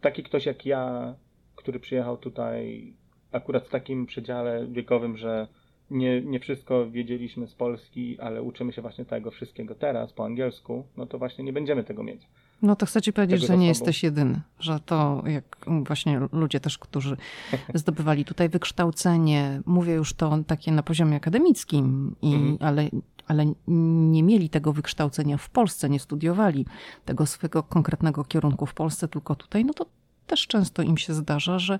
[0.00, 1.14] taki ktoś jak ja,
[1.56, 2.92] który przyjechał tutaj
[3.32, 5.48] akurat w takim przedziale wiekowym, że
[5.90, 10.84] nie, nie wszystko wiedzieliśmy z Polski, ale uczymy się właśnie tego wszystkiego teraz po angielsku,
[10.96, 12.22] no to właśnie nie będziemy tego mieć.
[12.62, 16.78] No to chcę ci powiedzieć, że nie jesteś jedyny, że to jak właśnie ludzie też,
[16.78, 17.16] którzy
[17.74, 22.56] zdobywali tutaj wykształcenie, mówię już to takie na poziomie akademickim, i, Mhm.
[22.60, 22.88] ale,
[23.26, 26.66] ale nie mieli tego wykształcenia w Polsce, nie studiowali
[27.04, 29.86] tego swojego konkretnego kierunku w Polsce, tylko tutaj, no to
[30.26, 31.78] też często im się zdarza, że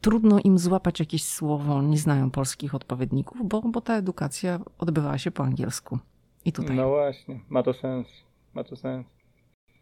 [0.00, 5.30] trudno im złapać jakieś słowo, nie znają polskich odpowiedników, bo, bo ta edukacja odbywała się
[5.30, 5.98] po angielsku.
[6.44, 6.76] I tutaj.
[6.76, 8.06] No właśnie, ma to sens,
[8.54, 9.06] ma to sens.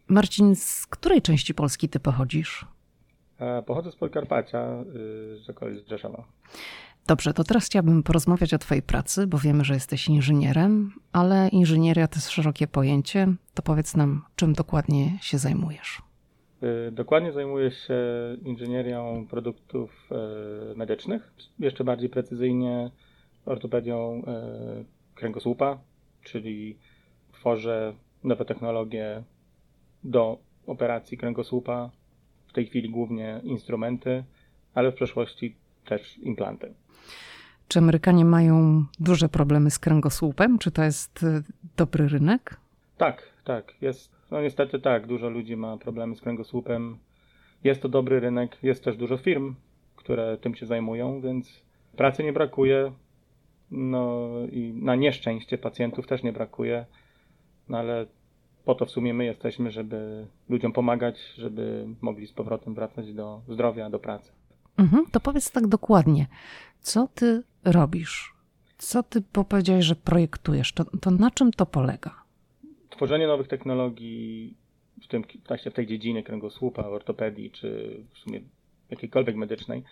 [0.07, 2.65] Marcin, z której części Polski ty pochodzisz?
[3.39, 4.83] E, Pochodzę z Podkarpacia,
[5.39, 6.23] y, z okolic Rzeszowa.
[7.07, 12.07] Dobrze, to teraz chciałabym porozmawiać o Twojej pracy, bo wiemy, że jesteś inżynierem, ale inżynieria
[12.07, 13.27] to jest szerokie pojęcie.
[13.53, 16.01] To powiedz nam, czym dokładnie się zajmujesz.
[16.63, 17.95] Y, Dokładnie zajmuję się
[18.43, 22.91] inżynierią produktów e, medycznych, jeszcze bardziej precyzyjnie
[23.45, 24.83] ortopedią e,
[25.15, 25.77] kręgosłupa,
[26.23, 26.77] czyli
[27.33, 27.93] tworzę
[28.23, 29.23] nowe technologie
[30.03, 31.89] do operacji kręgosłupa.
[32.47, 34.23] W tej chwili głównie instrumenty,
[34.73, 36.73] ale w przeszłości też implanty.
[37.67, 40.57] Czy Amerykanie mają duże problemy z kręgosłupem?
[40.59, 41.43] Czy to jest y,
[41.77, 42.57] dobry rynek?
[42.97, 43.73] Tak, tak.
[43.81, 46.97] Jest, no niestety tak, dużo ludzi ma problemy z kręgosłupem.
[47.63, 49.55] Jest to dobry rynek, jest też dużo firm,
[49.95, 51.61] które tym się zajmują, więc
[51.95, 52.91] pracy nie brakuje.
[53.71, 56.85] No i na nieszczęście pacjentów też nie brakuje,
[57.69, 58.05] no ale
[58.65, 63.41] po to w sumie my jesteśmy, żeby ludziom pomagać, żeby mogli z powrotem wracać do
[63.49, 64.31] zdrowia, do pracy.
[64.77, 66.27] Mhm, to powiedz tak dokładnie,
[66.81, 68.33] co Ty robisz?
[68.77, 70.73] Co Ty powiedziałeś, że projektujesz?
[70.73, 72.26] To, to na czym to polega?
[72.97, 74.57] Tworzenie nowych technologii
[75.03, 75.23] w, tym,
[75.69, 78.41] w tej dziedzinie kręgosłupa, ortopedii, czy w sumie
[78.89, 79.83] jakiejkolwiek medycznej,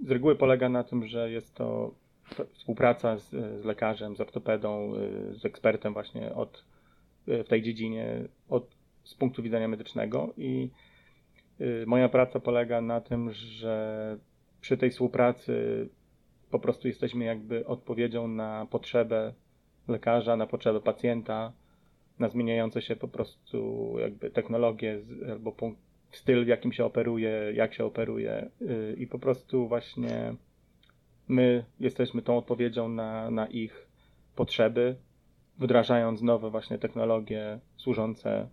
[0.00, 1.94] z reguły polega na tym, że jest to
[2.52, 4.92] współpraca z, z lekarzem, z ortopedą,
[5.32, 6.64] z ekspertem właśnie od,
[7.26, 10.70] w tej dziedzinie od, z punktu widzenia medycznego i
[11.86, 14.18] moja praca polega na tym, że
[14.60, 15.88] przy tej współpracy
[16.50, 19.34] po prostu jesteśmy jakby odpowiedzią na potrzebę
[19.88, 21.52] lekarza, na potrzebę pacjenta,
[22.18, 25.00] na zmieniające się po prostu jakby technologie
[25.30, 25.54] albo
[26.12, 30.34] styl, w jakim się operuje, jak się operuje y, i po prostu właśnie
[31.28, 33.88] my jesteśmy tą odpowiedzią na, na ich
[34.36, 34.96] potrzeby,
[35.58, 38.48] wdrażając nowe właśnie technologie służące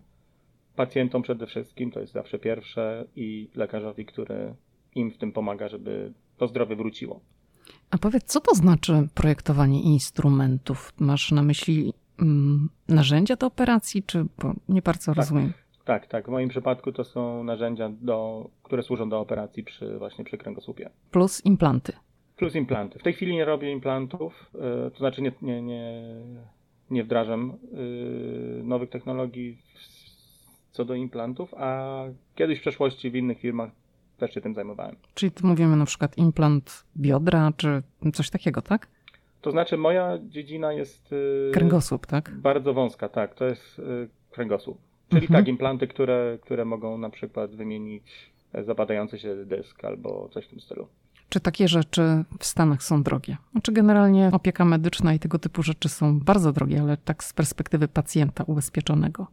[0.75, 4.53] pacjentom przede wszystkim, to jest zawsze pierwsze i lekarzowi, który
[4.95, 7.19] im w tym pomaga, żeby to zdrowie wróciło.
[7.91, 10.93] A powiedz, co to znaczy projektowanie instrumentów?
[10.99, 11.93] Masz na myśli
[12.87, 15.53] narzędzia do operacji, czy bo nie bardzo tak, rozumiem?
[15.85, 16.25] Tak, tak.
[16.27, 20.89] W moim przypadku to są narzędzia, do, które służą do operacji przy, właśnie przy kręgosłupie.
[21.11, 21.93] Plus implanty.
[22.37, 22.99] Plus implanty.
[22.99, 26.03] W tej chwili nie robię implantów, yy, to znaczy nie, nie, nie,
[26.89, 29.57] nie wdrażam yy, nowych technologii
[30.71, 32.03] co do implantów, a
[32.35, 33.71] kiedyś w przeszłości w innych firmach
[34.17, 34.95] też się tym zajmowałem.
[35.13, 38.87] Czyli tu mówimy na przykład implant biodra, czy coś takiego, tak?
[39.41, 41.13] To znaczy moja dziedzina jest...
[41.13, 42.31] Y, kręgosłup, tak?
[42.35, 43.35] Bardzo wąska, tak.
[43.35, 44.77] To jest y, kręgosłup.
[45.09, 45.39] Czyli mhm.
[45.39, 48.31] tak, implanty, które, które mogą na przykład wymienić
[48.65, 50.87] zapadający się dysk albo coś w tym stylu.
[51.29, 53.37] Czy takie rzeczy w Stanach są drogie?
[53.51, 57.87] Znaczy generalnie opieka medyczna i tego typu rzeczy są bardzo drogie, ale tak z perspektywy
[57.87, 59.27] pacjenta ubezpieczonego.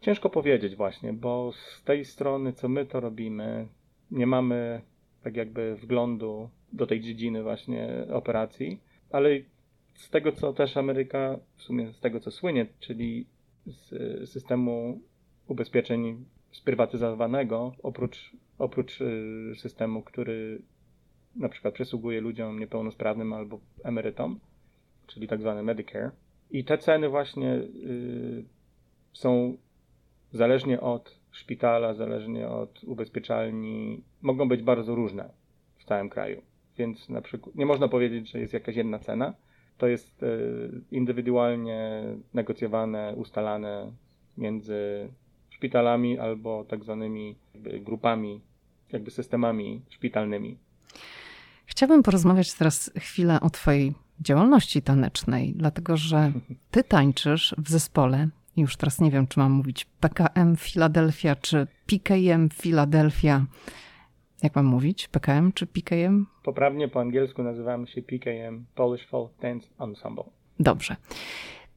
[0.00, 3.66] Ciężko powiedzieć właśnie, bo z tej strony, co my to robimy,
[4.10, 4.80] nie mamy
[5.22, 8.80] tak jakby wglądu do tej dziedziny właśnie operacji,
[9.12, 9.28] ale
[9.94, 13.26] z tego, co też Ameryka, w sumie z tego, co słynie, czyli
[13.66, 15.00] z systemu
[15.46, 20.62] ubezpieczeń sprywatyzowanego, oprócz, oprócz y, systemu, który
[21.36, 24.40] na przykład przysługuje ludziom niepełnosprawnym albo emerytom,
[25.06, 26.10] czyli tak zwany Medicare.
[26.50, 28.44] I te ceny właśnie y,
[29.12, 29.56] są
[30.32, 35.30] zależnie od szpitala, zależnie od ubezpieczalni, mogą być bardzo różne
[35.78, 36.42] w całym kraju.
[36.78, 39.34] Więc na przykład nie można powiedzieć, że jest jakaś jedna cena.
[39.78, 40.26] To jest e,
[40.90, 42.02] indywidualnie
[42.34, 43.92] negocjowane, ustalane
[44.38, 45.08] między
[45.50, 47.36] szpitalami albo tak zwanymi
[47.80, 48.40] grupami,
[48.92, 50.58] jakby systemami szpitalnymi.
[51.66, 56.32] Chciałbym porozmawiać teraz chwilę o Twojej działalności tanecznej, dlatego że
[56.70, 62.48] Ty tańczysz w zespole już teraz nie wiem, czy mam mówić PKM Philadelphia, czy PKM
[62.48, 63.46] Philadelphia.
[64.42, 65.08] Jak mam mówić?
[65.08, 66.26] PKM czy PKM?
[66.42, 70.24] Poprawnie po angielsku nazywamy się PKM, Polish Folk Dance Ensemble.
[70.60, 70.96] Dobrze.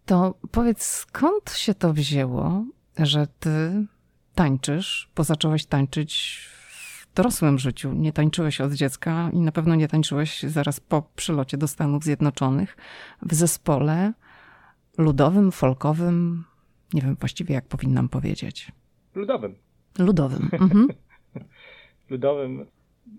[0.06, 2.66] To powiedz, skąd się to wzięło,
[2.98, 3.86] że ty
[4.36, 7.94] tańczysz, bo zacząłeś tańczyć w dorosłym życiu.
[7.94, 12.78] Nie tańczyłeś od dziecka i na pewno nie tańczyłeś zaraz po przylocie do Stanów Zjednoczonych
[13.22, 14.14] w zespole
[14.98, 16.44] ludowym, folkowym,
[16.94, 18.72] nie wiem właściwie, jak powinnam powiedzieć.
[19.16, 19.56] Ludowym.
[20.00, 20.50] Ludowym.
[20.52, 20.88] Mhm.
[22.10, 22.66] Ludowym.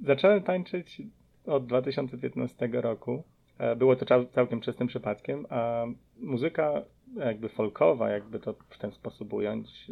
[0.05, 1.03] Zacząłem tańczyć
[1.47, 3.23] od 2015 roku.
[3.59, 5.85] E, było to całkiem czystym przypadkiem, a
[6.21, 6.83] muzyka
[7.17, 9.91] jakby folkowa, jakby to w ten sposób ująć,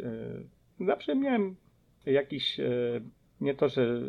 [0.79, 1.55] e, zawsze miałem
[2.05, 2.65] jakiś, e,
[3.41, 4.01] nie to, że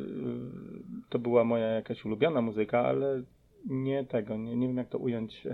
[1.09, 3.23] to była moja jakaś ulubiona muzyka, ale
[3.67, 5.43] nie tego, nie, nie wiem jak to ująć.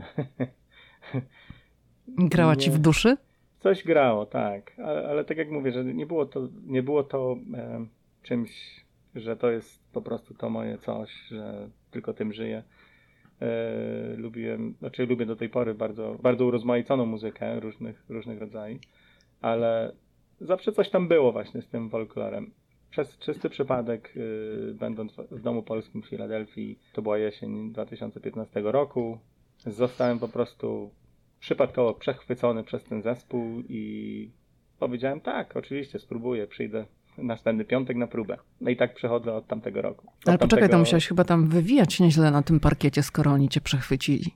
[2.09, 3.16] Grała ci w duszy?
[3.61, 7.37] Coś grało, tak, ale, ale, tak jak mówię, że nie było to, nie było to
[7.55, 7.87] e,
[8.23, 8.82] czymś,
[9.14, 12.62] że to jest po prostu to moje coś, że tylko tym żyję.
[13.40, 18.81] E, lubiłem, znaczy lubię do tej pory bardzo, bardzo urozmaiconą muzykę różnych, różnych rodzajów,
[19.40, 19.92] ale
[20.40, 22.51] zawsze coś tam było właśnie z tym folklorem.
[22.90, 29.18] Przez czysty przypadek, y, będąc w Domu Polskim w Filadelfii, to była jesień 2015 roku,
[29.59, 30.90] zostałem po prostu
[31.40, 34.31] przypadkowo przechwycony przez ten zespół i
[34.79, 36.87] powiedziałem tak, oczywiście spróbuję, przyjdę
[37.18, 38.37] następny piątek na próbę.
[38.61, 40.07] No i tak przechodzę od tamtego roku.
[40.07, 40.72] Od Ale poczekaj, tamtego...
[40.72, 44.31] to musiałeś chyba tam wywijać nieźle na tym parkiecie, skoro oni cię przechwycili.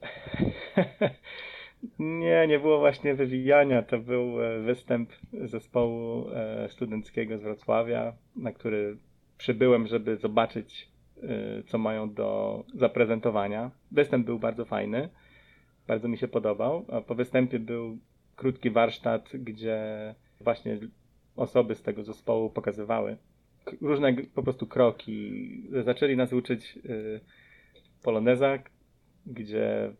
[1.99, 3.83] nie, nie było właśnie wywijania.
[3.83, 5.11] To był e, występ
[5.45, 8.97] zespołu e, studenckiego z Wrocławia, na który
[9.39, 10.89] przybyłem, żeby zobaczyć,
[11.23, 11.29] e,
[11.67, 13.71] co mają do zaprezentowania.
[13.91, 15.09] Występ był bardzo fajny
[15.87, 16.87] bardzo mi się podobał.
[17.07, 17.99] Po występie był
[18.37, 19.79] krótki warsztat, gdzie
[20.41, 20.79] właśnie
[21.37, 23.16] osoby z tego zespołu pokazywały
[23.81, 25.33] różne po prostu kroki.
[25.85, 27.20] Zaczęli nas uczyć y,
[28.03, 28.59] poloneza,
[29.27, 29.92] gdzie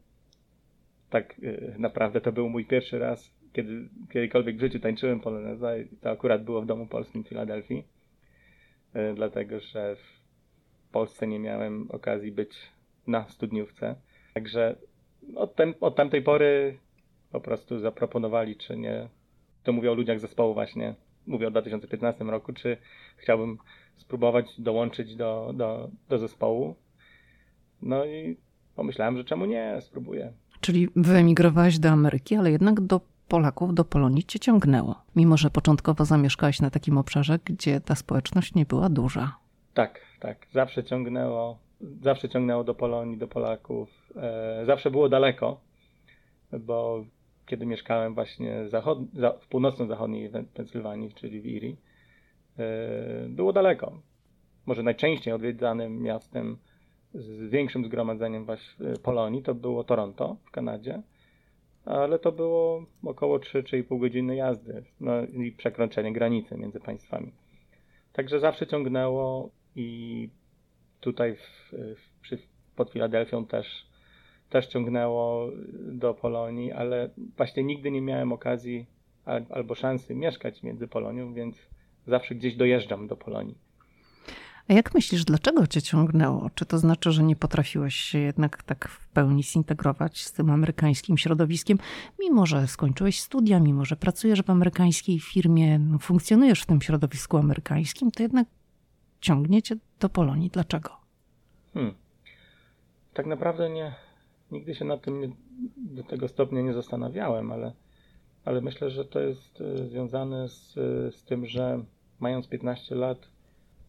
[1.11, 5.89] tak y, naprawdę to był mój pierwszy raz, kiedy kiedykolwiek w życiu tańczyłem poloneza i
[6.01, 7.85] to akurat było w Domu Polskim w Filadelfii,
[8.97, 12.51] y, dlatego że w Polsce nie miałem okazji być
[13.07, 13.95] na studniówce.
[14.35, 14.77] Także
[15.35, 16.79] od, tem, od tamtej pory
[17.33, 19.09] po prostu zaproponowali, czy nie,
[19.63, 20.95] to mówię o ludziach zespołu właśnie,
[21.27, 22.77] mówię o 2015 roku, czy
[23.17, 23.59] chciałbym
[23.97, 26.75] spróbować dołączyć do, do, do zespołu.
[27.83, 28.37] No i
[28.77, 30.33] pomyślałem, że czemu nie, spróbuję.
[30.61, 35.03] Czyli wyemigrowałeś do Ameryki, ale jednak do Polaków, do Polonii cię ciągnęło.
[35.17, 39.37] Mimo, że początkowo zamieszkałeś na takim obszarze, gdzie ta społeczność nie była duża.
[39.75, 40.47] Tak, tak.
[40.53, 41.59] Zawsze ciągnęło,
[42.03, 43.89] zawsze ciągnęło do Polonii, do Polaków.
[44.17, 45.61] E, zawsze było daleko,
[46.53, 47.05] bo
[47.47, 51.77] kiedy mieszkałem właśnie zachod, za, w północno-zachodniej Pensylwanii, czyli w Erie,
[53.29, 54.01] było daleko.
[54.67, 56.59] Może najczęściej odwiedzanym miastem
[57.15, 61.03] z większym zgromadzeniem właśnie Polonii to było Toronto w Kanadzie,
[61.85, 67.33] ale to było około 3-3,5 godziny jazdy no i przekroczenie granicy między państwami.
[68.13, 70.29] Także zawsze ciągnęło i
[71.01, 72.39] tutaj w, w, przy,
[72.77, 73.86] pod Filadelfią też,
[74.51, 78.87] też ciągnęło do Polonii, ale właśnie nigdy nie miałem okazji
[79.51, 81.69] albo szansy mieszkać między Polonią, więc
[82.07, 83.59] zawsze gdzieś dojeżdżam do Polonii.
[84.69, 86.51] A jak myślisz, dlaczego cię ciągnęło?
[86.55, 91.19] Czy to znaczy, że nie potrafiłeś się jednak tak w pełni zintegrować z tym amerykańskim
[91.19, 91.79] środowiskiem,
[92.19, 97.37] mimo że skończyłeś studia, mimo że pracujesz w amerykańskiej firmie, no, funkcjonujesz w tym środowisku
[97.37, 98.49] amerykańskim, to jednak
[99.21, 100.51] ciągnie cię do Polonii.
[100.51, 100.91] Dlaczego?
[101.75, 101.95] Hmm.
[103.15, 103.95] Tak naprawdę nie,
[104.51, 105.29] nigdy się nad tym nie,
[105.77, 107.73] do tego stopnia nie zastanawiałem, ale,
[108.45, 110.75] ale myślę, że to jest e, związane z,
[111.15, 111.85] z tym, że
[112.21, 113.29] mając 15 lat,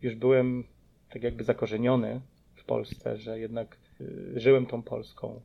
[0.01, 0.63] już byłem
[1.09, 2.21] tak jakby zakorzeniony
[2.55, 5.41] w Polsce, że jednak y, żyłem tą Polską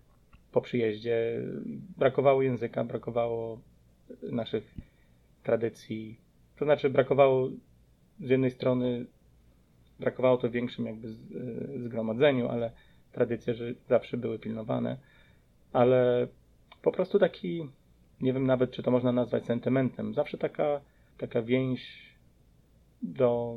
[0.53, 1.42] po przyjeździe.
[1.98, 3.59] Brakowało języka, brakowało
[4.22, 4.75] naszych
[5.42, 6.18] tradycji.
[6.59, 7.48] To znaczy brakowało
[8.20, 9.07] z jednej strony
[10.01, 11.09] brakowało to w większym jakby
[11.85, 12.72] zgromadzeniu, ale
[13.12, 14.96] tradycje że zawsze były pilnowane.
[15.72, 16.29] Ale
[16.83, 17.68] po prostu taki,
[18.20, 20.81] nie wiem nawet czy to można nazwać sentymentem, zawsze taka,
[21.18, 22.12] taka więź
[23.03, 23.57] do,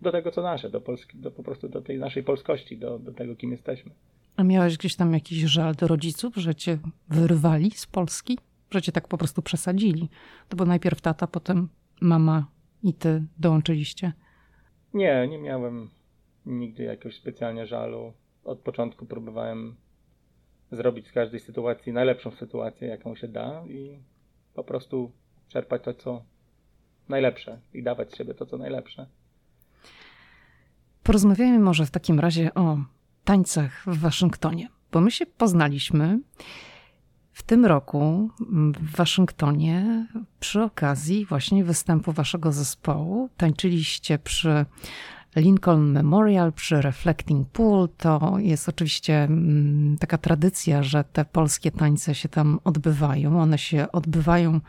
[0.00, 3.12] do tego, co nasze, do, Polski, do po prostu do tej naszej polskości, do, do
[3.12, 3.90] tego, kim jesteśmy.
[4.36, 8.38] A miałeś gdzieś tam jakiś żal do rodziców, że cię wyrwali z Polski?
[8.70, 10.08] Że cię tak po prostu przesadzili?
[10.48, 11.68] To bo najpierw tata, potem
[12.00, 12.46] mama
[12.82, 14.12] i ty dołączyliście?
[14.94, 15.90] Nie, nie miałem
[16.46, 18.12] nigdy jakiegoś specjalnie żalu.
[18.48, 19.76] Od początku próbowałem
[20.72, 23.98] zrobić z każdej sytuacji najlepszą sytuację, jaką się da i
[24.54, 25.12] po prostu
[25.48, 26.22] czerpać to, co
[27.08, 29.06] najlepsze i dawać siebie to, co najlepsze.
[31.02, 32.78] Porozmawiajmy może w takim razie o
[33.24, 36.18] tańcach w Waszyngtonie, bo my się poznaliśmy
[37.32, 38.30] w tym roku
[38.80, 40.06] w Waszyngtonie
[40.40, 43.28] przy okazji właśnie występu waszego zespołu.
[43.36, 44.66] Tańczyliście przy
[45.36, 47.88] Lincoln Memorial, przy Reflecting Pool.
[47.96, 53.40] To jest oczywiście mm, taka tradycja, że te polskie tańce się tam odbywają.
[53.40, 54.60] One się odbywają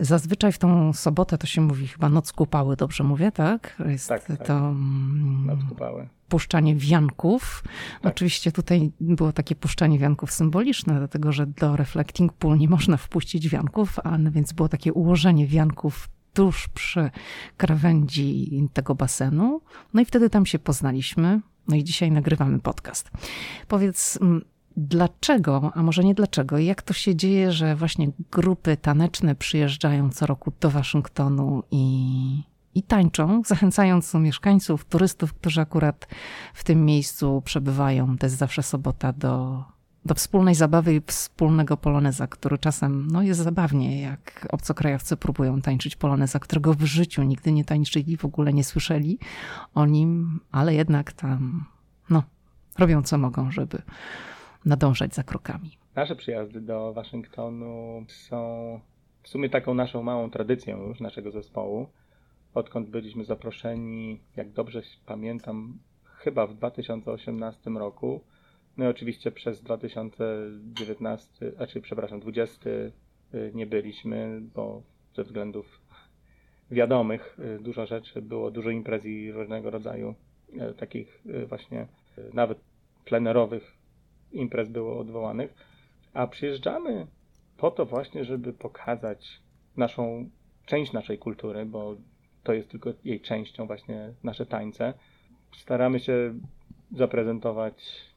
[0.00, 3.82] Zazwyczaj w tą sobotę to się mówi chyba noc kupały, dobrze mówię, tak?
[3.86, 4.46] Jest tak, tak.
[4.46, 6.08] to mm, noc kupały.
[6.28, 7.64] puszczanie wianków.
[8.02, 8.12] Tak.
[8.12, 13.48] Oczywiście tutaj było takie puszczanie wianków symboliczne, dlatego że do Reflecting Pool nie można wpuścić
[13.48, 17.10] wianków, a więc było takie ułożenie wianków tuż przy
[17.56, 19.60] krawędzi tego basenu.
[19.94, 21.40] No i wtedy tam się poznaliśmy.
[21.68, 23.10] No i dzisiaj nagrywamy podcast.
[23.68, 24.44] Powiedz, mm,
[24.76, 30.26] Dlaczego, a może nie dlaczego, jak to się dzieje, że właśnie grupy taneczne przyjeżdżają co
[30.26, 32.42] roku do Waszyngtonu i,
[32.74, 36.08] i tańczą, zachęcając mieszkańców, turystów, którzy akurat
[36.54, 39.64] w tym miejscu przebywają, to jest zawsze sobota, do,
[40.04, 45.96] do wspólnej zabawy i wspólnego poloneza, który czasem no, jest zabawnie, jak obcokrajowcy próbują tańczyć
[45.96, 49.18] poloneza, którego w życiu nigdy nie tańczyli, w ogóle nie słyszeli
[49.74, 51.64] o nim, ale jednak tam
[52.10, 52.22] no,
[52.78, 53.82] robią co mogą, żeby
[54.64, 55.78] nadążać za krokami.
[55.94, 58.80] Nasze przyjazdy do Waszyngtonu są
[59.22, 61.86] w sumie taką naszą małą tradycją już naszego zespołu.
[62.54, 68.20] Odkąd byliśmy zaproszeni, jak dobrze pamiętam, chyba w 2018 roku.
[68.76, 72.92] No i oczywiście przez 2019, znaczy przepraszam, 20 y,
[73.54, 74.82] nie byliśmy, bo
[75.16, 75.80] ze względów
[76.70, 80.14] wiadomych y, dużo rzeczy było, dużo imprez i różnego rodzaju
[80.48, 81.86] y, takich właśnie
[82.32, 82.58] nawet
[83.04, 83.74] plenerowych
[84.32, 85.54] imprez było odwołanych,
[86.14, 87.06] a przyjeżdżamy
[87.56, 89.40] po to właśnie, żeby pokazać
[89.76, 90.30] naszą
[90.66, 91.96] część naszej kultury, bo
[92.42, 94.94] to jest tylko jej częścią właśnie nasze tańce.
[95.56, 96.34] Staramy się
[96.92, 98.09] zaprezentować,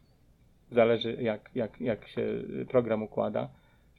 [0.71, 2.27] zależy jak, jak, jak się
[2.69, 3.49] program układa,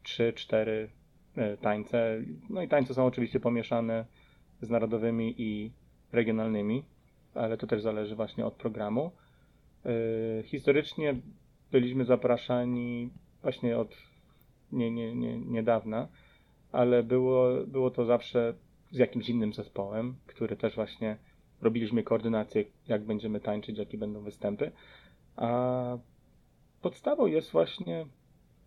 [0.02, 0.88] trzy, cztery
[1.36, 2.22] e, tańce.
[2.50, 4.04] No i tańce są oczywiście pomieszane
[4.60, 5.70] z narodowymi i
[6.12, 6.84] regionalnymi,
[7.34, 9.10] ale to też zależy właśnie od programu.
[9.86, 11.14] E, historycznie
[11.72, 13.10] byliśmy zapraszani
[13.42, 13.96] właśnie od
[14.72, 16.08] nie, nie, nie, niedawna,
[16.72, 18.54] ale było, było to zawsze
[18.90, 21.16] z jakimś innym zespołem, który też właśnie
[21.62, 24.72] robiliśmy koordynację, jak będziemy tańczyć, jakie będą występy.
[25.36, 25.98] A
[26.85, 28.07] podstawą jest właśnie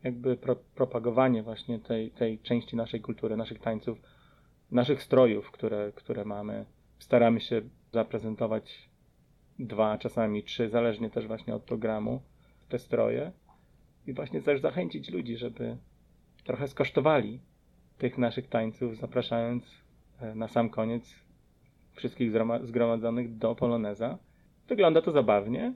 [0.04, 4.02] jakby pro, propagowanie właśnie tej, tej części naszej kultury, naszych tańców,
[4.72, 6.66] naszych strojów, które, które mamy.
[7.00, 7.62] Staramy się
[7.92, 8.90] zaprezentować
[9.60, 12.22] dwa, czasami trzy, zależnie też właśnie od programu,
[12.70, 13.32] te stroje
[14.08, 15.78] i właśnie też zachęcić ludzi, żeby
[16.44, 17.40] trochę skosztowali
[17.98, 19.64] tych naszych tańców, zapraszając
[20.20, 21.16] e, na sam koniec
[21.94, 24.18] wszystkich zgromadzonych do Poloneza.
[24.68, 25.74] Wygląda to zabawnie,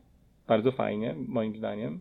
[0.47, 1.99] bardzo fajnie, moim zdaniem.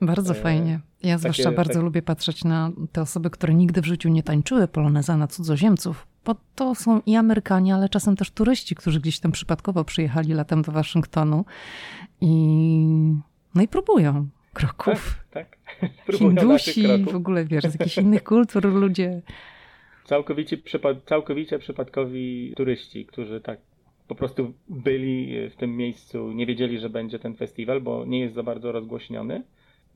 [0.00, 0.80] Bardzo e, fajnie.
[1.02, 1.82] Ja zwłaszcza takie, bardzo tak...
[1.82, 6.36] lubię patrzeć na te osoby, które nigdy w życiu nie tańczyły poloneza na cudzoziemców, bo
[6.54, 10.72] to są i Amerykanie, ale czasem też turyści, którzy gdzieś tam przypadkowo przyjechali latem do
[10.72, 11.44] Waszyngtonu
[12.20, 12.28] i
[13.54, 15.24] no i próbują kroków.
[15.30, 15.88] Tak, tak.
[16.18, 19.22] Hindusi, w ogóle wiesz, z jakichś innych kultur ludzie.
[20.04, 23.58] Całkowicie, przypad całkowicie przypadkowi turyści, którzy tak
[24.08, 28.34] po prostu byli w tym miejscu, nie wiedzieli, że będzie ten festiwal, bo nie jest
[28.34, 29.42] za bardzo rozgłośniony.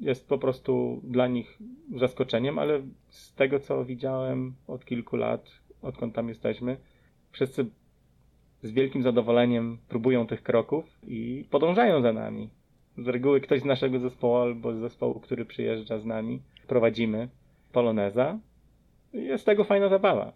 [0.01, 1.59] Jest po prostu dla nich
[1.97, 5.51] zaskoczeniem, ale z tego co widziałem od kilku lat,
[5.83, 6.77] odkąd tam jesteśmy,
[7.31, 7.67] wszyscy
[8.63, 12.51] z wielkim zadowoleniem próbują tych kroków i podążają za nami.
[12.99, 17.29] Z reguły ktoś z naszego zespołu albo z zespołu, który przyjeżdża z nami, prowadzimy
[17.73, 18.39] poloneza.
[19.13, 20.33] Jest tego fajna zabawa.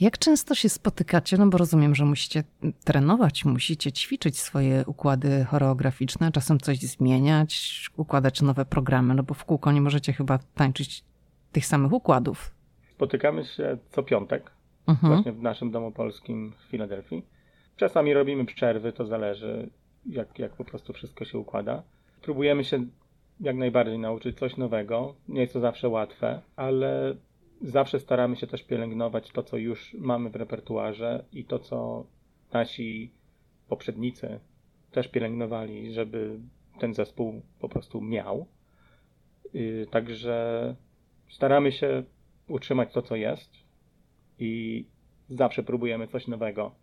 [0.00, 1.36] Jak często się spotykacie?
[1.36, 2.44] No bo rozumiem, że musicie
[2.84, 9.44] trenować, musicie ćwiczyć swoje układy choreograficzne, czasem coś zmieniać, układać nowe programy, no bo w
[9.44, 11.04] kółko nie możecie chyba tańczyć
[11.52, 12.54] tych samych układów.
[12.90, 14.50] Spotykamy się co piątek,
[14.86, 15.12] mhm.
[15.14, 17.26] właśnie w naszym domu polskim w Filadelfii.
[17.76, 19.70] Czasami robimy przerwy, to zależy
[20.06, 21.82] jak, jak po prostu wszystko się układa.
[22.22, 22.84] Próbujemy się
[23.40, 25.14] jak najbardziej nauczyć coś nowego.
[25.28, 27.16] Nie jest to zawsze łatwe, ale
[27.62, 32.06] zawsze staramy się też pielęgnować to, co już mamy w repertuarze i to, co
[32.52, 33.10] nasi
[33.68, 34.40] poprzednicy
[34.92, 36.38] też pielęgnowali, żeby
[36.80, 38.46] ten zespół po prostu miał.
[39.54, 40.76] Y, także
[41.28, 42.02] staramy się
[42.48, 43.50] utrzymać to, co jest
[44.38, 44.84] i
[45.28, 46.74] zawsze próbujemy coś nowego.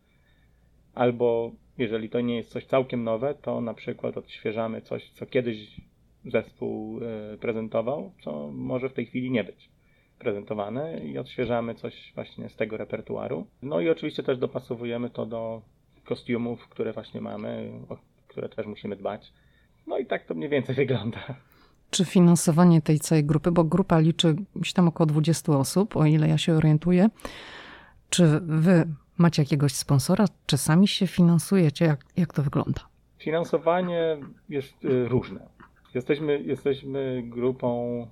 [0.93, 5.81] Albo jeżeli to nie jest coś całkiem nowe, to na przykład odświeżamy coś, co kiedyś
[6.25, 6.99] zespół
[7.33, 9.69] y, prezentował, co może w tej chwili nie być
[10.19, 13.47] prezentowane i odświeżamy coś właśnie z tego repertuaru.
[13.61, 15.61] No i oczywiście też dopasowujemy to do
[16.05, 17.97] kostiumów, które właśnie mamy, o
[18.27, 19.33] które też musimy dbać.
[19.87, 21.19] No i tak to mniej więcej wygląda.
[21.89, 26.27] Czy finansowanie tej całej grupy, bo grupa liczy się tam około 20 osób, o ile
[26.27, 27.09] ja się orientuję,
[28.09, 31.85] czy wy macie jakiegoś sponsora, czy sami się finansujecie?
[31.85, 32.81] Jak, jak to wygląda?
[33.17, 34.17] Finansowanie
[34.49, 35.49] jest y, różne.
[35.93, 38.07] Jesteśmy, jesteśmy grupą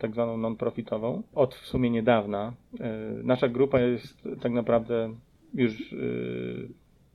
[0.00, 2.52] tak zwaną non-profitową od w sumie niedawna.
[2.80, 5.14] E, nasza grupa jest tak naprawdę
[5.54, 5.96] już e,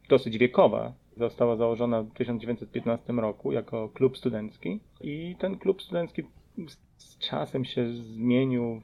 [0.10, 0.94] dosyć wiekowa.
[1.18, 6.24] Została założona w 1915 roku jako klub studencki i ten klub studencki
[6.98, 8.82] z czasem się zmienił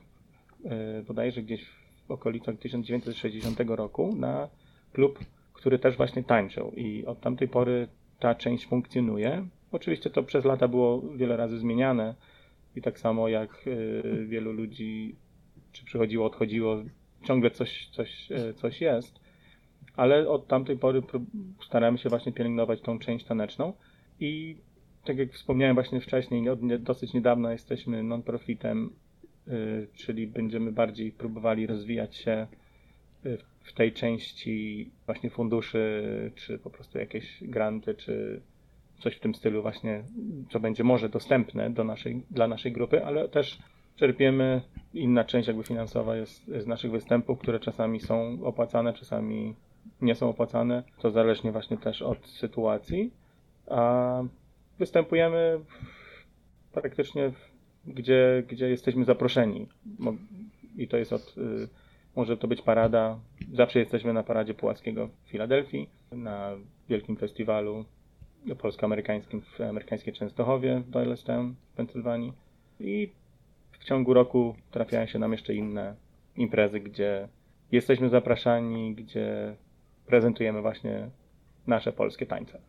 [1.07, 1.65] bodajże gdzieś
[2.07, 4.49] w okolicach 1960 roku na
[4.93, 5.19] klub,
[5.53, 7.87] który też właśnie tańczył i od tamtej pory
[8.19, 9.47] ta część funkcjonuje.
[9.71, 12.15] Oczywiście to przez lata było wiele razy zmieniane
[12.75, 15.15] i tak samo jak e, wielu ludzi,
[15.71, 16.83] czy przychodziło, odchodziło,
[17.23, 19.19] ciągle coś, coś, e, coś jest.
[19.95, 21.01] Ale od tamtej pory
[21.65, 23.73] staramy się właśnie pielęgnować tą część taneczną
[24.19, 24.57] i
[25.05, 28.89] tak jak wspomniałem właśnie wcześniej, od dosyć niedawna jesteśmy non-profitem,
[29.47, 29.51] e,
[29.93, 32.47] czyli będziemy bardziej próbowali rozwijać się
[33.63, 38.41] w tej części właśnie funduszy, czy po prostu jakieś granty, czy
[39.01, 40.03] coś w tym stylu właśnie,
[40.49, 43.59] co będzie może dostępne do naszej, dla naszej grupy, ale też
[43.95, 44.61] czerpiemy,
[44.93, 49.55] inna część jakby finansowa jest z naszych występów, które czasami są opłacane, czasami
[50.01, 53.11] nie są opłacane, to zależnie właśnie też od sytuacji,
[53.67, 54.23] a
[54.79, 55.59] występujemy
[56.71, 57.31] praktycznie
[57.87, 59.67] gdzie, gdzie jesteśmy zaproszeni.
[60.77, 61.67] I to jest od, y,
[62.15, 63.19] może to być parada,
[63.53, 66.51] zawsze jesteśmy na paradzie Pułackiego w Filadelfii, na
[66.89, 67.85] wielkim festiwalu
[68.59, 72.33] polsko-amerykańskim w amerykańskiej Częstochowie w Doylestown w Pensylwanii
[72.79, 73.11] i
[73.71, 75.95] w ciągu roku trafiają się nam jeszcze inne
[76.35, 77.27] imprezy, gdzie
[77.71, 79.55] jesteśmy zapraszani, gdzie
[80.05, 81.09] prezentujemy właśnie
[81.67, 82.59] nasze polskie tańce.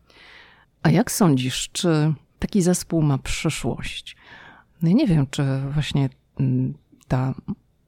[0.83, 4.15] A jak sądzisz, czy taki zespół ma przyszłość?
[4.81, 5.43] No nie wiem, czy
[5.73, 6.09] właśnie
[6.39, 6.73] mm,
[7.07, 7.33] ta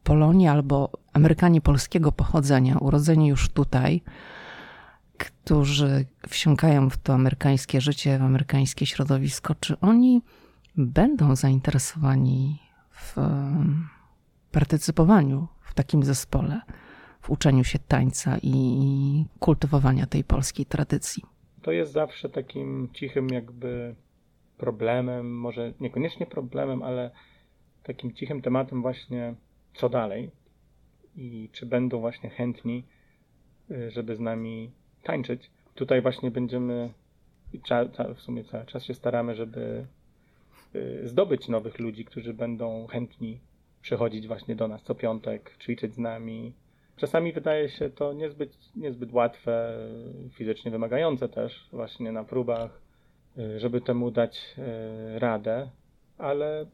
[0.03, 4.01] Polonia albo Amerykanie polskiego pochodzenia, urodzeni już tutaj,
[5.17, 10.21] którzy wsiąkają w to amerykańskie życie, w amerykańskie środowisko, czy oni
[10.77, 12.59] będą zainteresowani
[12.91, 13.15] w
[14.51, 16.61] partycypowaniu w takim zespole,
[17.21, 21.23] w uczeniu się tańca i kultywowania tej polskiej tradycji?
[21.61, 23.95] To jest zawsze takim cichym jakby
[24.57, 27.11] problemem, może niekoniecznie problemem, ale
[27.83, 29.35] takim cichym tematem właśnie
[29.73, 30.31] co dalej
[31.15, 32.85] i czy będą właśnie chętni,
[33.71, 34.71] y, żeby z nami
[35.05, 35.51] tańczyć.
[35.75, 36.89] Tutaj właśnie będziemy
[38.15, 39.85] w sumie cały czas się staramy, żeby
[40.75, 43.39] y, zdobyć nowych ludzi, którzy będą chętni
[43.81, 46.53] przychodzić właśnie do nas co piątek, ćwiczyć z nami.
[46.95, 49.77] Czasami wydaje się to niezbyt, niezbyt łatwe,
[50.31, 52.81] fizycznie wymagające też właśnie na próbach,
[53.37, 54.55] y, żeby temu dać
[55.15, 55.69] radę,
[56.17, 56.65] ale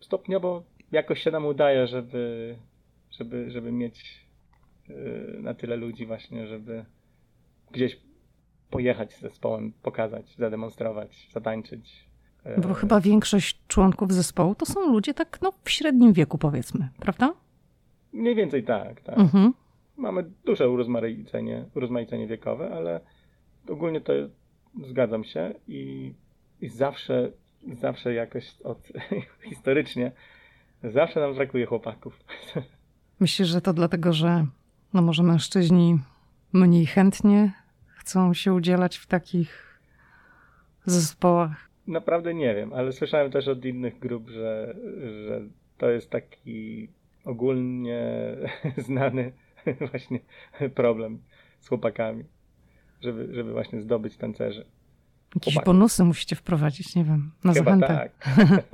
[0.00, 0.62] stopniowo
[0.92, 2.56] jakoś się nam udaje, żeby,
[3.10, 4.26] żeby, żeby mieć
[5.40, 6.84] na tyle ludzi właśnie, żeby
[7.72, 8.00] gdzieś
[8.70, 12.08] pojechać z zespołem, pokazać, zademonstrować, zatańczyć.
[12.44, 12.60] Yy.
[12.60, 17.34] Bo chyba większość członków zespołu to są ludzie tak no, w średnim wieku powiedzmy, prawda?
[18.12, 19.18] Mniej więcej tak, tak.
[19.18, 19.52] Mhm.
[19.96, 23.00] Mamy duże urozmaicenie, urozmaicenie wiekowe, ale
[23.68, 24.12] ogólnie to
[24.84, 26.14] zgadzam się i,
[26.60, 27.32] i zawsze,
[27.72, 28.92] zawsze jakoś od,
[29.48, 30.12] historycznie
[30.84, 32.20] Zawsze nam brakuje chłopaków.
[33.20, 34.46] Myślisz, że to dlatego, że
[34.94, 35.98] no może mężczyźni
[36.52, 37.52] mniej chętnie
[37.86, 39.80] chcą się udzielać w takich
[40.86, 41.70] zespołach?
[41.86, 44.74] Naprawdę nie wiem, ale słyszałem też od innych grup, że,
[45.28, 45.40] że
[45.78, 46.88] to jest taki
[47.24, 48.00] ogólnie
[48.86, 49.32] znany
[49.90, 50.20] właśnie
[50.74, 51.22] problem
[51.60, 52.24] z chłopakami,
[53.00, 54.66] żeby, żeby właśnie zdobyć tancerzy.
[55.34, 55.74] Jakieś Chłopaków.
[55.74, 57.86] bonusy musicie wprowadzić, nie wiem, na Chyba zachętę.
[57.86, 58.12] tak.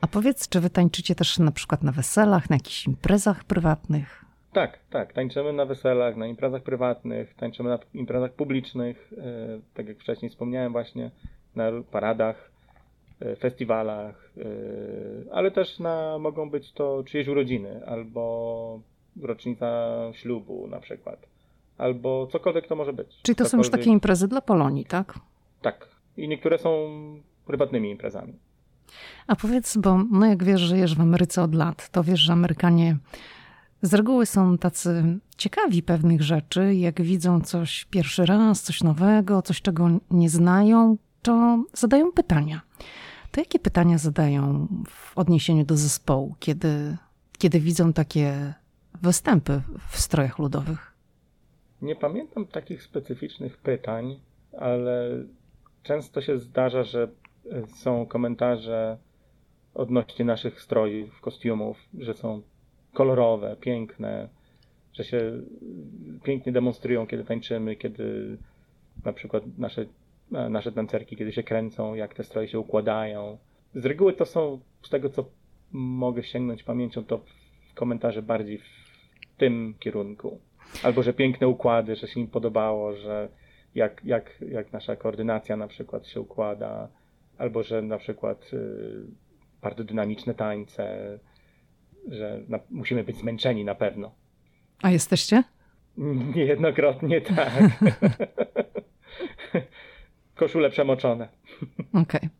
[0.00, 4.24] A powiedz, czy wy tańczycie też na przykład na weselach, na jakichś imprezach prywatnych?
[4.56, 5.12] Tak, tak.
[5.12, 10.72] Tańczymy na weselach, na imprezach prywatnych, tańczymy na imprezach publicznych, e, tak jak wcześniej wspomniałem
[10.72, 11.10] właśnie,
[11.56, 12.50] na paradach,
[13.20, 14.42] e, festiwalach, e,
[15.32, 18.80] ale też na, mogą być to czyjeś urodziny albo
[19.22, 21.26] rocznica ślubu na przykład,
[21.78, 23.08] albo cokolwiek to może być.
[23.22, 23.50] Czyli to cokolwiek...
[23.50, 25.14] są już takie imprezy dla Polonii, tak?
[25.62, 25.88] Tak.
[26.16, 26.88] I niektóre są
[27.46, 28.32] prywatnymi imprezami.
[29.26, 32.96] A powiedz, bo no jak wiesz, żyjesz w Ameryce od lat, to wiesz, że Amerykanie
[33.82, 36.74] z reguły są tacy ciekawi pewnych rzeczy.
[36.74, 42.60] Jak widzą coś pierwszy raz, coś nowego, coś czego nie znają, to zadają pytania.
[43.30, 46.96] To jakie pytania zadają w odniesieniu do zespołu, kiedy,
[47.38, 48.54] kiedy widzą takie
[49.02, 50.92] występy w strojach ludowych?
[51.82, 54.20] Nie pamiętam takich specyficznych pytań,
[54.58, 55.10] ale
[55.82, 57.08] często się zdarza, że
[57.66, 58.98] są komentarze
[59.74, 62.42] odnośnie naszych strojów, kostiumów, że są
[62.96, 64.28] kolorowe, piękne,
[64.92, 65.32] że się
[66.24, 68.36] pięknie demonstrują, kiedy tańczymy, kiedy
[69.04, 69.86] na przykład nasze,
[70.30, 73.38] nasze tancerki, kiedy się kręcą, jak te stroje się układają.
[73.74, 75.24] Z reguły to są, z tego co
[75.72, 77.20] mogę sięgnąć pamięcią, to
[77.74, 80.40] komentarze bardziej w tym kierunku.
[80.82, 83.28] Albo, że piękne układy, że się im podobało, że
[83.74, 86.88] jak, jak, jak nasza koordynacja na przykład się układa,
[87.38, 88.58] albo że na przykład y,
[89.62, 91.18] bardzo dynamiczne tańce,
[92.08, 94.14] że na, musimy być zmęczeni na pewno.
[94.82, 95.42] A jesteście?
[96.34, 97.52] Niejednokrotnie tak.
[100.34, 101.28] Koszule przemoczone.
[101.88, 102.02] Okej.
[102.02, 102.30] Okay.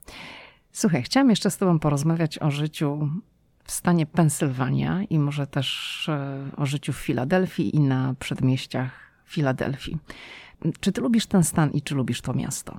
[0.72, 3.08] Słuchaj, chciałam jeszcze z Tobą porozmawiać o życiu
[3.64, 8.90] w stanie Pensylwania i może też e, o życiu w Filadelfii i na przedmieściach
[9.26, 9.96] Filadelfii.
[10.80, 12.78] Czy Ty lubisz ten stan i czy lubisz to miasto?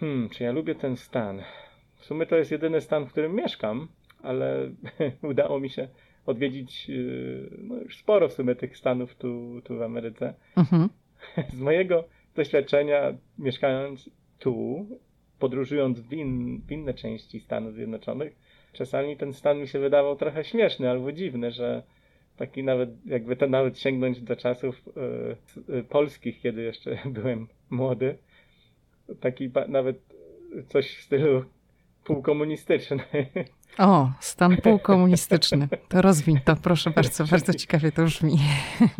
[0.00, 1.42] Hmm, czy ja lubię ten stan?
[1.96, 3.88] W sumie to jest jedyny stan, w którym mieszkam,
[4.22, 4.70] ale
[5.22, 5.88] udało mi się
[6.30, 10.34] odwiedzić yy, no już sporo w sumie tych stanów tu, tu w Ameryce.
[10.56, 10.88] Mhm.
[11.58, 12.04] Z mojego
[12.34, 14.86] doświadczenia mieszkając tu,
[15.38, 18.36] podróżując w, in, w inne części Stanów Zjednoczonych,
[18.72, 21.82] czasami ten stan mi się wydawał trochę śmieszny albo dziwny, że
[22.36, 24.82] taki nawet, jakby to nawet sięgnąć do czasów
[25.68, 28.18] yy, polskich, kiedy jeszcze byłem młody,
[29.20, 29.96] taki nawet
[30.68, 31.44] coś w stylu
[32.14, 33.00] półkomunistyczny.
[33.78, 35.68] O, stan półkomunistyczny.
[35.88, 38.36] To rozwiń to, proszę bardzo, bardzo ciekawie to brzmi.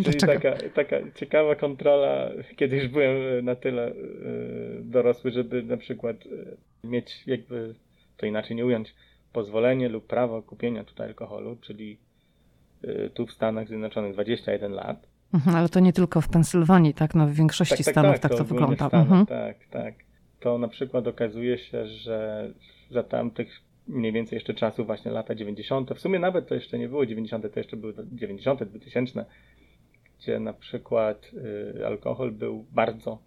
[0.04, 3.92] Czyli taka, taka ciekawa kontrola, kiedy już byłem na tyle e,
[4.80, 7.74] dorosły, żeby na przykład e, mieć jakby,
[8.16, 8.94] to inaczej nie ująć,
[9.32, 11.98] pozwolenie lub prawo kupienia tutaj alkoholu, czyli
[12.84, 15.06] e, tu w Stanach Zjednoczonych 21 lat.
[15.34, 17.14] Mhm, ale to nie tylko w Pensylwanii, tak?
[17.14, 18.88] No w większości tak, tak, stanów tak, tak to, to wygląda.
[18.88, 19.26] Stanów, mhm.
[19.26, 19.94] Tak, tak
[20.40, 22.48] to na przykład okazuje się, że
[22.90, 26.88] za tamtych mniej więcej jeszcze czasów, właśnie lata 90., w sumie nawet to jeszcze nie
[26.88, 29.24] było 90., to jeszcze były 90., 2000,
[30.18, 31.30] gdzie na przykład
[31.78, 33.18] y, alkohol był bardzo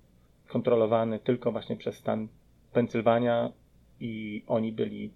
[0.47, 2.27] kontrolowany tylko właśnie przez stan
[2.73, 3.51] Pensylwania
[3.99, 5.11] i oni byli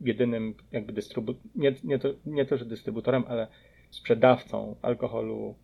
[0.00, 3.46] jedynym jakby dystrybutorem, nie, nie, to, nie to, że dystrybutorem, ale
[3.90, 5.54] sprzedawcą alkoholu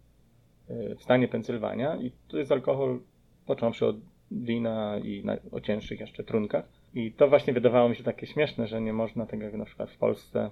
[0.70, 3.00] y, w stanie Pensylwania i to jest alkohol
[3.46, 3.96] począwszy od
[4.30, 6.81] wina i na, o cięższych jeszcze trunkach.
[6.94, 9.90] I to właśnie wydawało mi się takie śmieszne, że nie można tego jak na przykład
[9.90, 10.50] w Polsce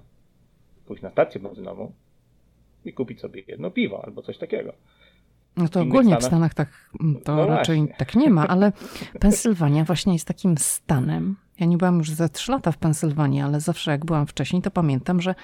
[0.86, 1.92] pójść na stację benzynową
[2.84, 4.72] i kupić sobie jedno piwo albo coś takiego.
[5.56, 6.68] No to ogólnie w Stanach tak
[7.00, 7.96] mm, to no raczej właśnie.
[7.96, 8.72] tak nie ma, ale
[9.20, 11.36] Pensylwania właśnie jest takim stanem.
[11.60, 14.70] Ja nie byłam już za trzy lata w Pensylwanii, ale zawsze jak byłam wcześniej, to
[14.70, 15.34] pamiętam, że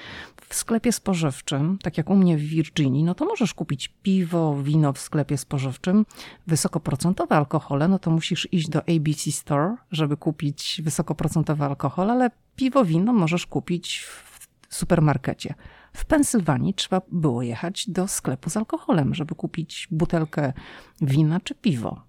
[0.48, 4.92] w sklepie spożywczym, tak jak u mnie w Virginii, no to możesz kupić piwo, wino
[4.92, 6.06] w sklepie spożywczym,
[6.46, 12.84] wysokoprocentowe alkohole, no to musisz iść do ABC Store, żeby kupić wysokoprocentowy alkohol, ale piwo,
[12.84, 15.54] wino możesz kupić w supermarkecie.
[15.92, 20.52] W Pensylwanii trzeba było jechać do sklepu z alkoholem, żeby kupić butelkę
[21.00, 22.02] wina czy piwo.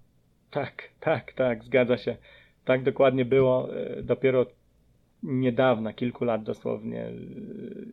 [0.50, 2.16] Tak, tak, tak, zgadza się.
[2.68, 3.76] Tak dokładnie było.
[3.76, 4.46] E, dopiero
[5.22, 7.12] niedawna, kilku lat dosłownie, e,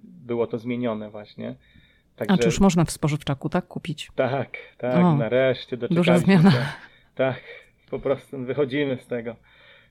[0.04, 1.56] było to zmienione właśnie.
[2.16, 2.34] Także...
[2.34, 4.12] A czy już można w spożywczaku tak kupić?
[4.16, 6.52] Tak, tak, o, nareszcie doczekaliśmy Duża zmiana.
[6.52, 6.66] Się.
[7.16, 7.42] Tak,
[7.90, 9.36] po prostu wychodzimy z tego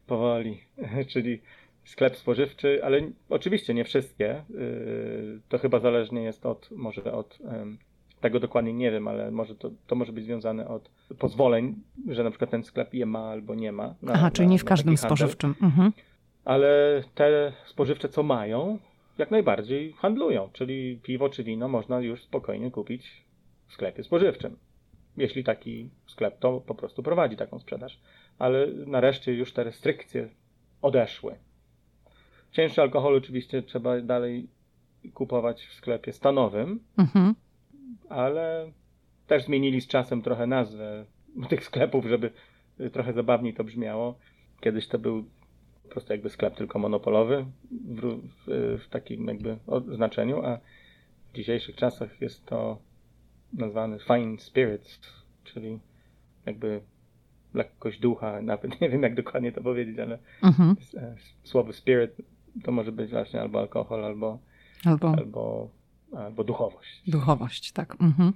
[0.07, 0.61] powoli.
[1.13, 1.41] Czyli
[1.85, 4.45] sklep spożywczy, ale oczywiście nie wszystkie.
[4.51, 7.39] Yy, to chyba zależnie jest od, może od,
[8.25, 11.75] tego dokładnie nie wiem, ale może to, to może być związane od pozwoleń,
[12.09, 13.95] że na przykład ten sklep je ma albo nie ma.
[14.03, 15.55] Na, Aha, czyli nie w każdym spożywczym.
[15.63, 15.93] Mhm.
[16.45, 18.79] Ale te spożywcze, co mają,
[19.19, 23.25] jak najbardziej handlują, czyli piwo czy wino można już spokojnie kupić
[23.67, 24.57] w sklepie spożywczym.
[25.17, 28.01] Jeśli taki sklep to po prostu prowadzi taką sprzedaż.
[28.39, 30.29] Ale nareszcie już te restrykcje
[30.83, 31.35] odeszły.
[32.53, 34.49] Cięższy alkohol oczywiście trzeba dalej
[35.15, 37.35] kupować w sklepie stanowym, mhm.
[38.09, 38.73] Ale
[39.27, 41.05] też zmienili z czasem trochę nazwę
[41.51, 42.31] tych sklepów, żeby
[42.93, 44.19] trochę zabawniej to brzmiało.
[44.61, 45.25] Kiedyś to był
[45.83, 49.59] po prostu jakby sklep tylko monopolowy w, w, w takim jakby
[49.95, 50.59] znaczeniu, a
[51.33, 52.79] w dzisiejszych czasach jest to
[53.53, 55.01] nazwany fine spirits,
[55.45, 55.79] czyli
[56.47, 56.81] jakby
[57.55, 60.77] lekkość ducha, nawet nie wiem jak dokładnie to powiedzieć, ale mhm.
[60.97, 62.13] E, słowo spirit
[62.63, 64.39] to może być właśnie albo alkohol, albo,
[64.85, 65.69] albo, albo,
[66.19, 67.03] albo duchowość.
[67.07, 67.97] Duchowość, tak.
[68.01, 68.33] Mhm.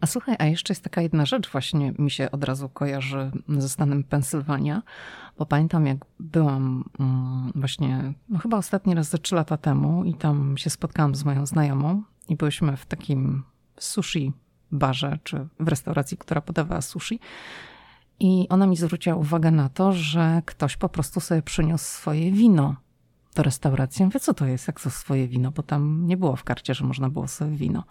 [0.00, 3.68] A słuchaj, a jeszcze jest taka jedna rzecz, właśnie mi się od razu kojarzy ze
[3.68, 4.82] stanem Pensylwania,
[5.38, 10.14] bo pamiętam jak byłam mm, właśnie, no chyba ostatni raz ze trzy lata temu i
[10.14, 13.42] tam się spotkałam z moją znajomą i byliśmy w takim
[13.78, 14.32] sushi
[14.72, 17.20] barze, czy w restauracji, która podawała sushi.
[18.20, 22.76] I ona mi zwróciła uwagę na to, że ktoś po prostu sobie przyniósł swoje wino
[23.34, 24.04] do restauracji.
[24.04, 26.84] Mówię, co to jest, jak to swoje wino, bo tam nie było w karcie, że
[26.84, 27.84] można było sobie wino.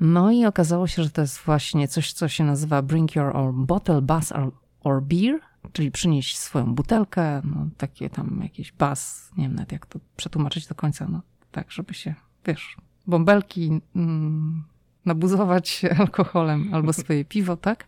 [0.00, 3.66] No i okazało się, że to jest właśnie coś, co się nazywa bring your own
[3.66, 5.40] bottle, bus or, or beer,
[5.72, 10.66] czyli przynieść swoją butelkę, no takie tam jakieś bas, nie wiem nawet jak to przetłumaczyć
[10.66, 12.14] do końca, no tak, żeby się,
[12.46, 14.64] wiesz, bąbelki mm,
[15.04, 17.86] nabuzować alkoholem albo swoje piwo, tak?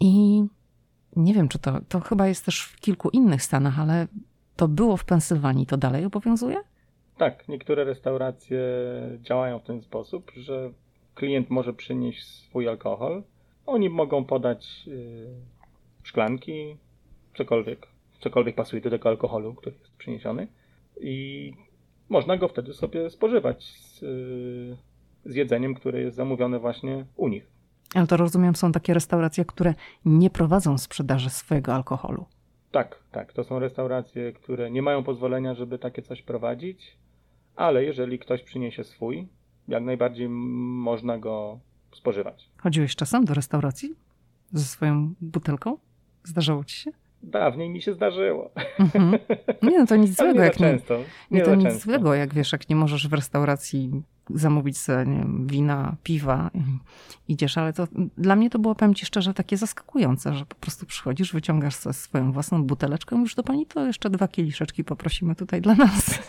[0.00, 0.42] I
[1.16, 4.06] nie wiem, czy to, to chyba jest też w kilku innych stanach, ale
[4.58, 6.56] to było w Pensylwanii, to dalej obowiązuje?
[7.16, 8.60] Tak, niektóre restauracje
[9.20, 10.70] działają w ten sposób, że
[11.14, 13.22] klient może przynieść swój alkohol.
[13.66, 15.28] Oni mogą podać yy,
[16.02, 16.76] szklanki,
[17.36, 17.86] cokolwiek,
[18.20, 20.48] cokolwiek pasuje do tego alkoholu, który jest przyniesiony.
[21.00, 21.52] I
[22.08, 24.76] można go wtedy sobie spożywać z, yy,
[25.24, 27.46] z jedzeniem, które jest zamówione właśnie u nich.
[27.94, 32.26] Ale to rozumiem, są takie restauracje, które nie prowadzą sprzedaży swojego alkoholu.
[32.70, 33.32] Tak, tak.
[33.32, 36.96] To są restauracje, które nie mają pozwolenia, żeby takie coś prowadzić,
[37.56, 39.28] ale jeżeli ktoś przyniesie swój,
[39.68, 41.58] jak najbardziej można go
[41.92, 42.50] spożywać.
[42.56, 43.94] Chodziłeś czasem do restauracji
[44.52, 45.78] ze swoją butelką?
[46.24, 46.90] Zdarzało ci się?
[47.22, 48.50] Dawniej mi się zdarzyło.
[48.78, 49.18] Mm-hmm.
[49.62, 50.32] Nie, no to nic złego.
[50.38, 50.98] nie jak często.
[50.98, 51.04] Nie,
[51.38, 51.84] nie to nic często.
[51.84, 54.02] złego, jak wiesz, jak nie możesz w restauracji
[54.34, 56.50] zamówić sobie wiem, wina, piwa
[57.28, 57.86] idziesz, ale to
[58.18, 61.94] dla mnie to było, powiem ci szczerze, takie zaskakujące, że po prostu przychodzisz, wyciągasz sobie
[61.94, 66.26] swoją własną buteleczkę i mówisz do pani, to jeszcze dwa kieliszeczki poprosimy tutaj dla nas.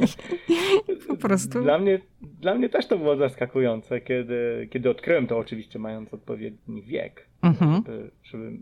[1.08, 1.62] po prostu.
[1.62, 6.82] Dla mnie, dla mnie też to było zaskakujące, kiedy, kiedy odkryłem to oczywiście mając odpowiedni
[6.82, 7.74] wiek, mhm.
[7.74, 8.52] żeby, żeby,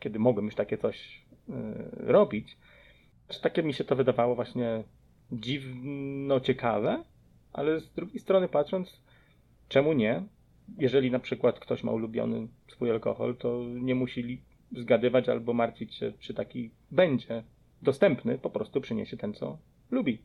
[0.00, 1.52] kiedy mogłem już takie coś y,
[1.96, 2.56] robić.
[3.42, 4.84] Takie mi się to wydawało właśnie
[5.32, 7.04] dziwno ciekawe,
[7.52, 9.02] ale z drugiej strony patrząc,
[9.68, 10.22] czemu nie?
[10.78, 14.42] Jeżeli na przykład ktoś ma ulubiony swój alkohol, to nie musi
[14.76, 17.44] zgadywać albo martwić się, czy taki będzie
[17.82, 19.58] dostępny, po prostu przyniesie ten, co
[19.90, 20.22] lubi.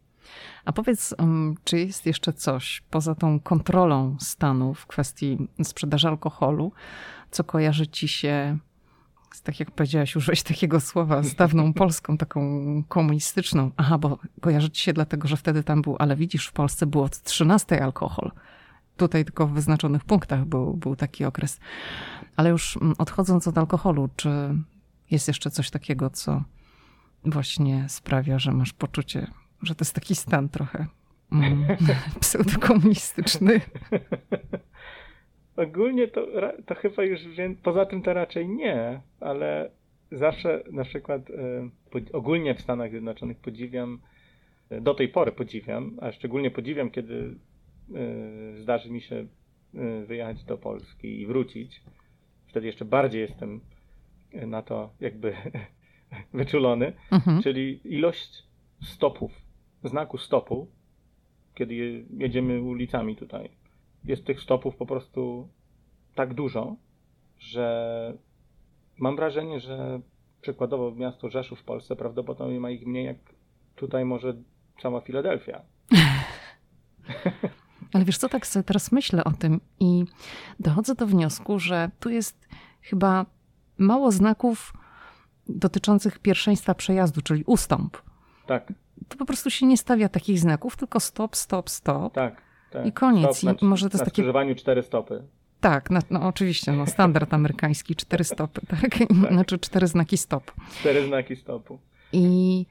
[0.66, 6.72] A powiedz, um, czy jest jeszcze coś poza tą kontrolą stanu w kwestii sprzedaży alkoholu,
[7.32, 8.58] co kojarzy ci się
[9.44, 13.72] tak jak powiedziałaś, użyłeś takiego słowa z dawną Polską, taką komunistyczną.
[13.78, 17.04] Aha, bo kojarzy ci się dlatego, że wtedy tam był, ale widzisz, w Polsce było
[17.04, 18.32] od 13 alkohol.
[18.98, 21.60] Tutaj tylko w wyznaczonych punktach był, był taki okres.
[22.36, 24.30] Ale już mm, odchodząc od alkoholu, czy
[25.12, 26.44] jest jeszcze coś takiego, co
[27.26, 29.28] właśnie sprawia, że masz poczucie,
[29.62, 30.88] że to jest taki stan trochę
[31.32, 31.66] mm,
[32.20, 33.62] pseudokomunistyczny?
[35.58, 36.28] Ogólnie to,
[36.66, 37.20] to chyba już
[37.64, 39.72] poza tym to raczej nie, ale
[40.12, 41.70] zawsze na przykład e,
[42.14, 44.00] ogólnie w Stanach Zjednoczonych podziwiam,
[44.70, 47.36] e, do tej pory podziwiam, a szczególnie podziwiam, kiedy
[47.96, 49.28] e, zdarzy mi się
[50.08, 51.82] wyjechać do Polski i wrócić.
[52.48, 53.62] Wtedy jeszcze bardziej jestem
[54.34, 55.34] na to jakby
[56.34, 57.42] wyczulony, mhm.
[57.42, 58.44] czyli ilość
[58.82, 59.32] stopów,
[59.84, 60.68] znaku stopu,
[61.56, 63.50] kiedy jedziemy ulicami tutaj
[64.04, 65.48] jest tych stopów po prostu
[66.16, 66.76] tak dużo,
[67.40, 68.18] że
[68.98, 70.02] mam wrażenie, że
[70.42, 73.18] przykładowo miasto Rzeszów w Polsce prawdopodobnie ma ich mniej jak
[73.76, 74.34] tutaj może
[74.82, 75.62] cała Filadelfia.
[77.94, 80.06] Ale wiesz co, tak sobie teraz myślę o tym i
[80.60, 82.48] dochodzę do wniosku, że tu jest
[82.82, 83.26] chyba
[83.78, 84.74] mało znaków
[85.50, 88.02] dotyczących pierwszeństwa przejazdu, czyli ustąp.
[88.48, 88.74] Tak.
[89.08, 92.14] To po prostu się nie stawia takich znaków, tylko stop, stop, stop.
[92.14, 92.42] Tak.
[92.78, 92.86] Tak.
[92.86, 93.38] I koniec.
[93.38, 94.12] Stop, I może to jest na takie.
[94.12, 95.24] skrzyżowaniu cztery stopy.
[95.60, 98.82] Tak, no, no, oczywiście, no, standard amerykański, cztery stopy, tak?
[99.00, 99.10] tak?
[99.34, 100.52] Znaczy cztery znaki stop.
[100.80, 101.80] Cztery znaki stopu.
[102.14, 102.66] I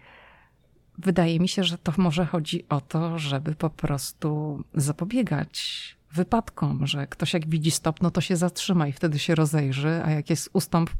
[0.98, 7.07] wydaje mi się, że to może chodzi o to, żeby po prostu zapobiegać wypadkom, że
[7.07, 10.50] ktoś jak widzi stop, no to się zatrzyma i wtedy się rozejrzy, a jak jest
[10.52, 10.90] ustąp,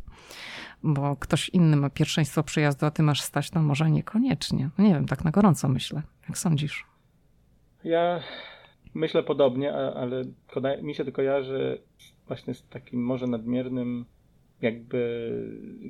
[0.83, 4.71] bo ktoś inny ma pierwszeństwo przejazdu, a ty masz stać, to może niekoniecznie.
[4.79, 6.03] No nie wiem, tak na gorąco myślę.
[6.29, 6.85] Jak sądzisz?
[7.85, 8.21] Ja
[8.97, 10.25] Myślę podobnie, ale
[10.83, 11.79] mi się to kojarzy
[12.27, 14.05] właśnie z takim może nadmiernym
[14.63, 15.31] jakby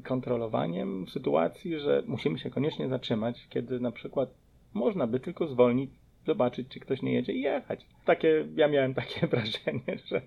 [0.04, 4.34] kontrolowaniem sytuacji, że musimy się koniecznie zatrzymać, kiedy na przykład
[4.74, 5.90] można by tylko zwolnić,
[6.26, 7.86] zobaczyć, czy ktoś nie jedzie i jechać.
[8.04, 10.22] Takie, ja miałem takie wrażenie, że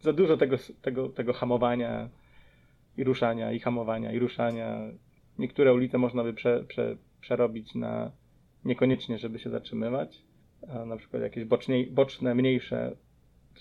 [0.00, 2.08] za dużo tego, tego, tego hamowania
[2.96, 4.80] i ruszania, i hamowania, i ruszania.
[5.38, 8.10] Niektóre ulice można by prze, prze, przerobić na
[8.64, 10.22] niekoniecznie, żeby się zatrzymywać
[10.86, 12.96] na przykład jakieś boczniej, boczne, mniejsze,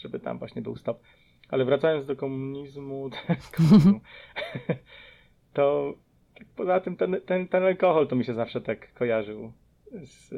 [0.01, 1.03] żeby tam właśnie był stop.
[1.49, 3.09] Ale wracając do komunizmu,
[5.53, 5.93] to
[6.55, 9.53] poza tym ten, ten, ten alkohol to mi się zawsze tak kojarzył
[10.03, 10.33] z,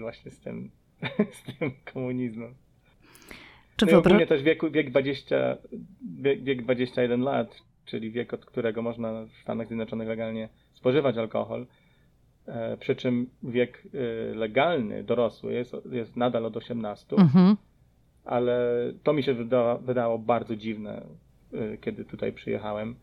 [0.00, 0.70] właśnie z tym,
[1.38, 2.54] z tym komunizmem.
[3.76, 5.58] Czy no i ogólnie też wiek, wiek, 20,
[6.20, 11.66] wiek, wiek 21 lat, czyli wiek, od którego można w Stanach Zjednoczonych legalnie spożywać alkohol,
[12.80, 17.56] przy czym wiek e, legalny, dorosły jest, jest nadal od 18, mhm.
[18.24, 18.58] ale
[19.02, 21.06] to mi się wydało, wydało bardzo dziwne,
[21.52, 22.94] e, kiedy tutaj przyjechałem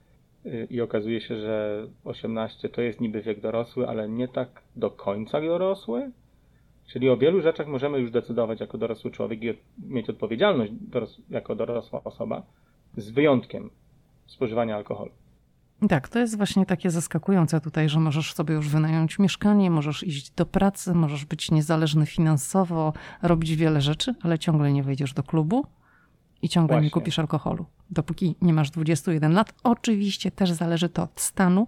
[0.69, 5.41] i okazuje się, że 18 to jest niby wiek dorosły, ale nie tak do końca
[5.41, 6.11] dorosły.
[6.87, 9.53] Czyli o wielu rzeczach możemy już decydować jako dorosły człowiek i
[9.87, 10.71] mieć odpowiedzialność
[11.29, 12.43] jako dorosła osoba,
[12.97, 13.69] z wyjątkiem
[14.27, 15.11] spożywania alkoholu.
[15.89, 20.31] Tak, to jest właśnie takie zaskakujące tutaj, że możesz sobie już wynająć mieszkanie, możesz iść
[20.31, 25.65] do pracy, możesz być niezależny finansowo, robić wiele rzeczy, ale ciągle nie wejdziesz do klubu
[26.41, 26.85] i ciągle właśnie.
[26.85, 29.53] nie kupisz alkoholu, dopóki nie masz 21 lat.
[29.63, 31.67] Oczywiście też zależy to od stanu,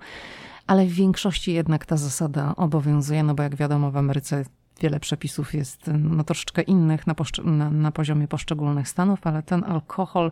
[0.68, 4.46] ale w większości jednak ta zasada obowiązuje, no bo jak wiadomo w Ameryce
[4.82, 10.32] wiele przepisów jest no, troszeczkę innych na, na, na poziomie poszczególnych stanów, ale ten alkohol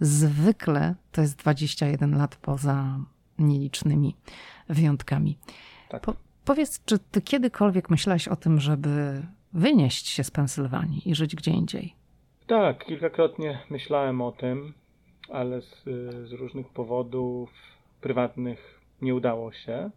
[0.00, 2.98] zwykle to jest 21 lat poza
[3.38, 4.16] nielicznymi
[4.68, 5.38] wyjątkami.
[5.88, 6.02] Tak.
[6.02, 9.22] Po, powiedz, czy ty kiedykolwiek myślałeś o tym, żeby
[9.52, 11.94] wynieść się z Pensylwanii i żyć gdzie indziej?
[12.46, 14.72] Tak, kilkakrotnie myślałem o tym,
[15.32, 15.84] ale z,
[16.28, 17.50] z różnych powodów
[18.00, 19.90] prywatnych nie udało się.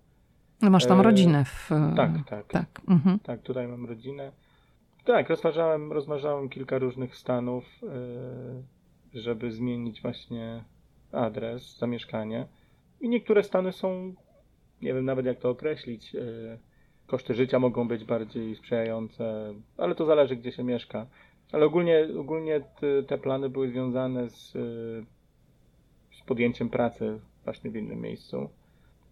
[0.62, 1.70] No masz tam e, rodzinę w...
[1.96, 2.48] Tak, tak.
[2.48, 3.20] Tak, mhm.
[3.20, 4.32] tak tutaj mam rodzinę.
[5.06, 7.66] Tak, rozważałem, rozważałem kilka różnych stanów.
[7.84, 7.88] E,
[9.14, 10.64] żeby zmienić właśnie
[11.12, 12.48] adres, zamieszkanie.
[13.02, 14.14] I niektóre stany są,
[14.82, 16.20] nie wiem nawet jak to określić, e,
[17.08, 21.08] koszty życia mogą być bardziej sprzyjające, ale to zależy gdzie się mieszka.
[21.52, 22.62] Ale ogólnie, ogólnie
[23.08, 24.60] te, plany były związane z, e,
[26.18, 28.50] z podjęciem pracy właśnie w innym miejscu.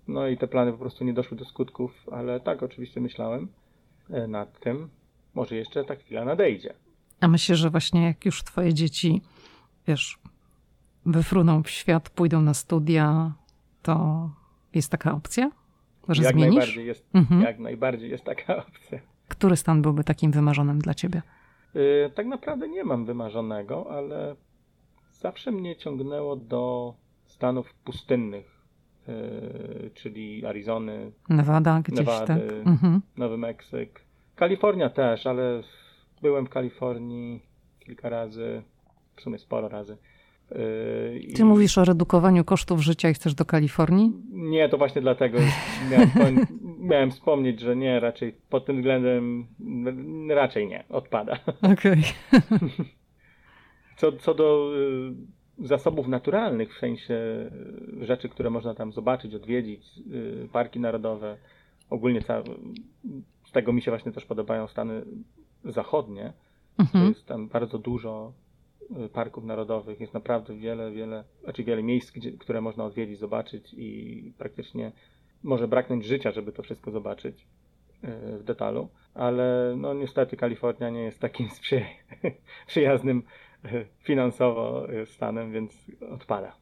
[0.08, 3.48] No i te plany po prostu nie doszły do skutków, ale tak, oczywiście myślałem
[4.10, 4.90] e, nad tym.
[5.34, 6.74] Może jeszcze ta chwila nadejdzie.
[7.20, 9.22] A myślę, że właśnie jak już twoje dzieci
[9.88, 10.20] wiesz,
[11.06, 13.32] wyfruną w świat, pójdą na studia,
[13.82, 14.30] to
[14.74, 15.52] jest taka opcja,
[16.10, 16.56] że jak zmienisz?
[16.56, 17.42] Najbardziej jest, mhm.
[17.42, 19.00] Jak najbardziej jest taka opcja.
[19.28, 21.22] Który stan byłby takim wymarzonym dla ciebie?
[21.74, 24.36] Yy, tak naprawdę nie mam wymarzonego, ale
[25.12, 26.94] zawsze mnie ciągnęło do
[27.26, 28.60] stanów pustynnych.
[29.08, 32.68] yy, czyli Arizony, Nevada gdzieś, Nevady, tak?
[32.68, 33.02] Mhm.
[33.18, 34.02] Nowy Meksyk.
[34.36, 35.62] Kalifornia też, ale
[36.22, 37.42] byłem w Kalifornii
[37.80, 38.64] kilka razy,
[39.20, 39.98] w sumie sporo razy.
[40.52, 44.14] Yy, i- Ty mówisz o redukowaniu kosztów życia i chcesz do Kalifornii?
[44.32, 45.38] Nie, to właśnie dlatego
[45.92, 46.46] miałem,
[46.92, 49.48] miałem wspomnieć, że nie, raczej pod tym względem
[50.30, 51.40] raczej nie, odpada.
[51.74, 52.02] Okej.
[53.98, 54.72] Co, co do
[55.62, 57.14] y, zasobów naturalnych, w sensie
[58.02, 59.84] y, rzeczy, które można tam zobaczyć, odwiedzić,
[60.44, 61.38] y, parki narodowe,
[61.90, 62.44] ogólnie ca-
[63.46, 65.02] z tego mi się właśnie też podobają Stany
[65.66, 66.34] Zachodnie,
[66.78, 67.08] to Mhm.
[67.10, 68.34] jest tam bardzo dużo
[69.14, 74.34] parków narodowych, jest naprawdę wiele, wiele, znaczy wiele miejsc, gdzie, które można odwiedzić, zobaczyć i
[74.38, 74.92] praktycznie
[75.44, 77.48] może braknąć życia, żeby to wszystko zobaczyć
[78.04, 81.86] y, w detalu, ale no niestety Kalifornia nie jest takim sprzyj-
[82.68, 83.24] przyjaznym
[83.66, 86.56] y, finansowo y, stanem, więc odpada.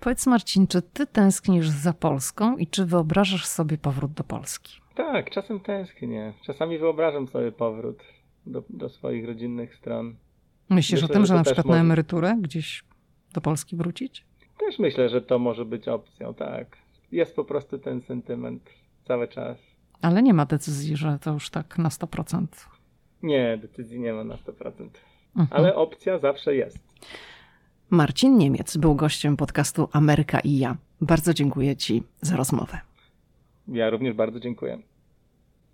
[0.00, 4.80] Powiedz Marcin, czy ty tęsknisz za Polską i czy wyobrażasz sobie powrót do Polski?
[4.94, 6.32] Tak, czasem tęsknię.
[6.46, 8.02] Czasami wyobrażam sobie powrót
[8.46, 10.16] do, do swoich rodzinnych stron.
[10.70, 12.84] Myślisz Myślę, o tym, że że na przykład może- na emeryturę gdzieś
[13.32, 14.24] do Polski wrócić?
[14.58, 16.76] Też myślę, że to może być opcją, tak.
[17.12, 18.70] Jest po prostu ten sentyment
[19.04, 19.58] cały czas.
[20.02, 22.46] Ale nie ma decyzji, że to już tak na 100%.
[23.22, 24.88] Nie, decyzji nie ma na 100%.
[25.36, 25.48] Mhm.
[25.50, 26.78] Ale opcja zawsze jest.
[27.90, 30.76] Marcin Niemiec był gościem podcastu Ameryka i ja.
[31.00, 32.78] Bardzo dziękuję Ci za rozmowę.
[33.68, 34.78] Ja również bardzo dziękuję.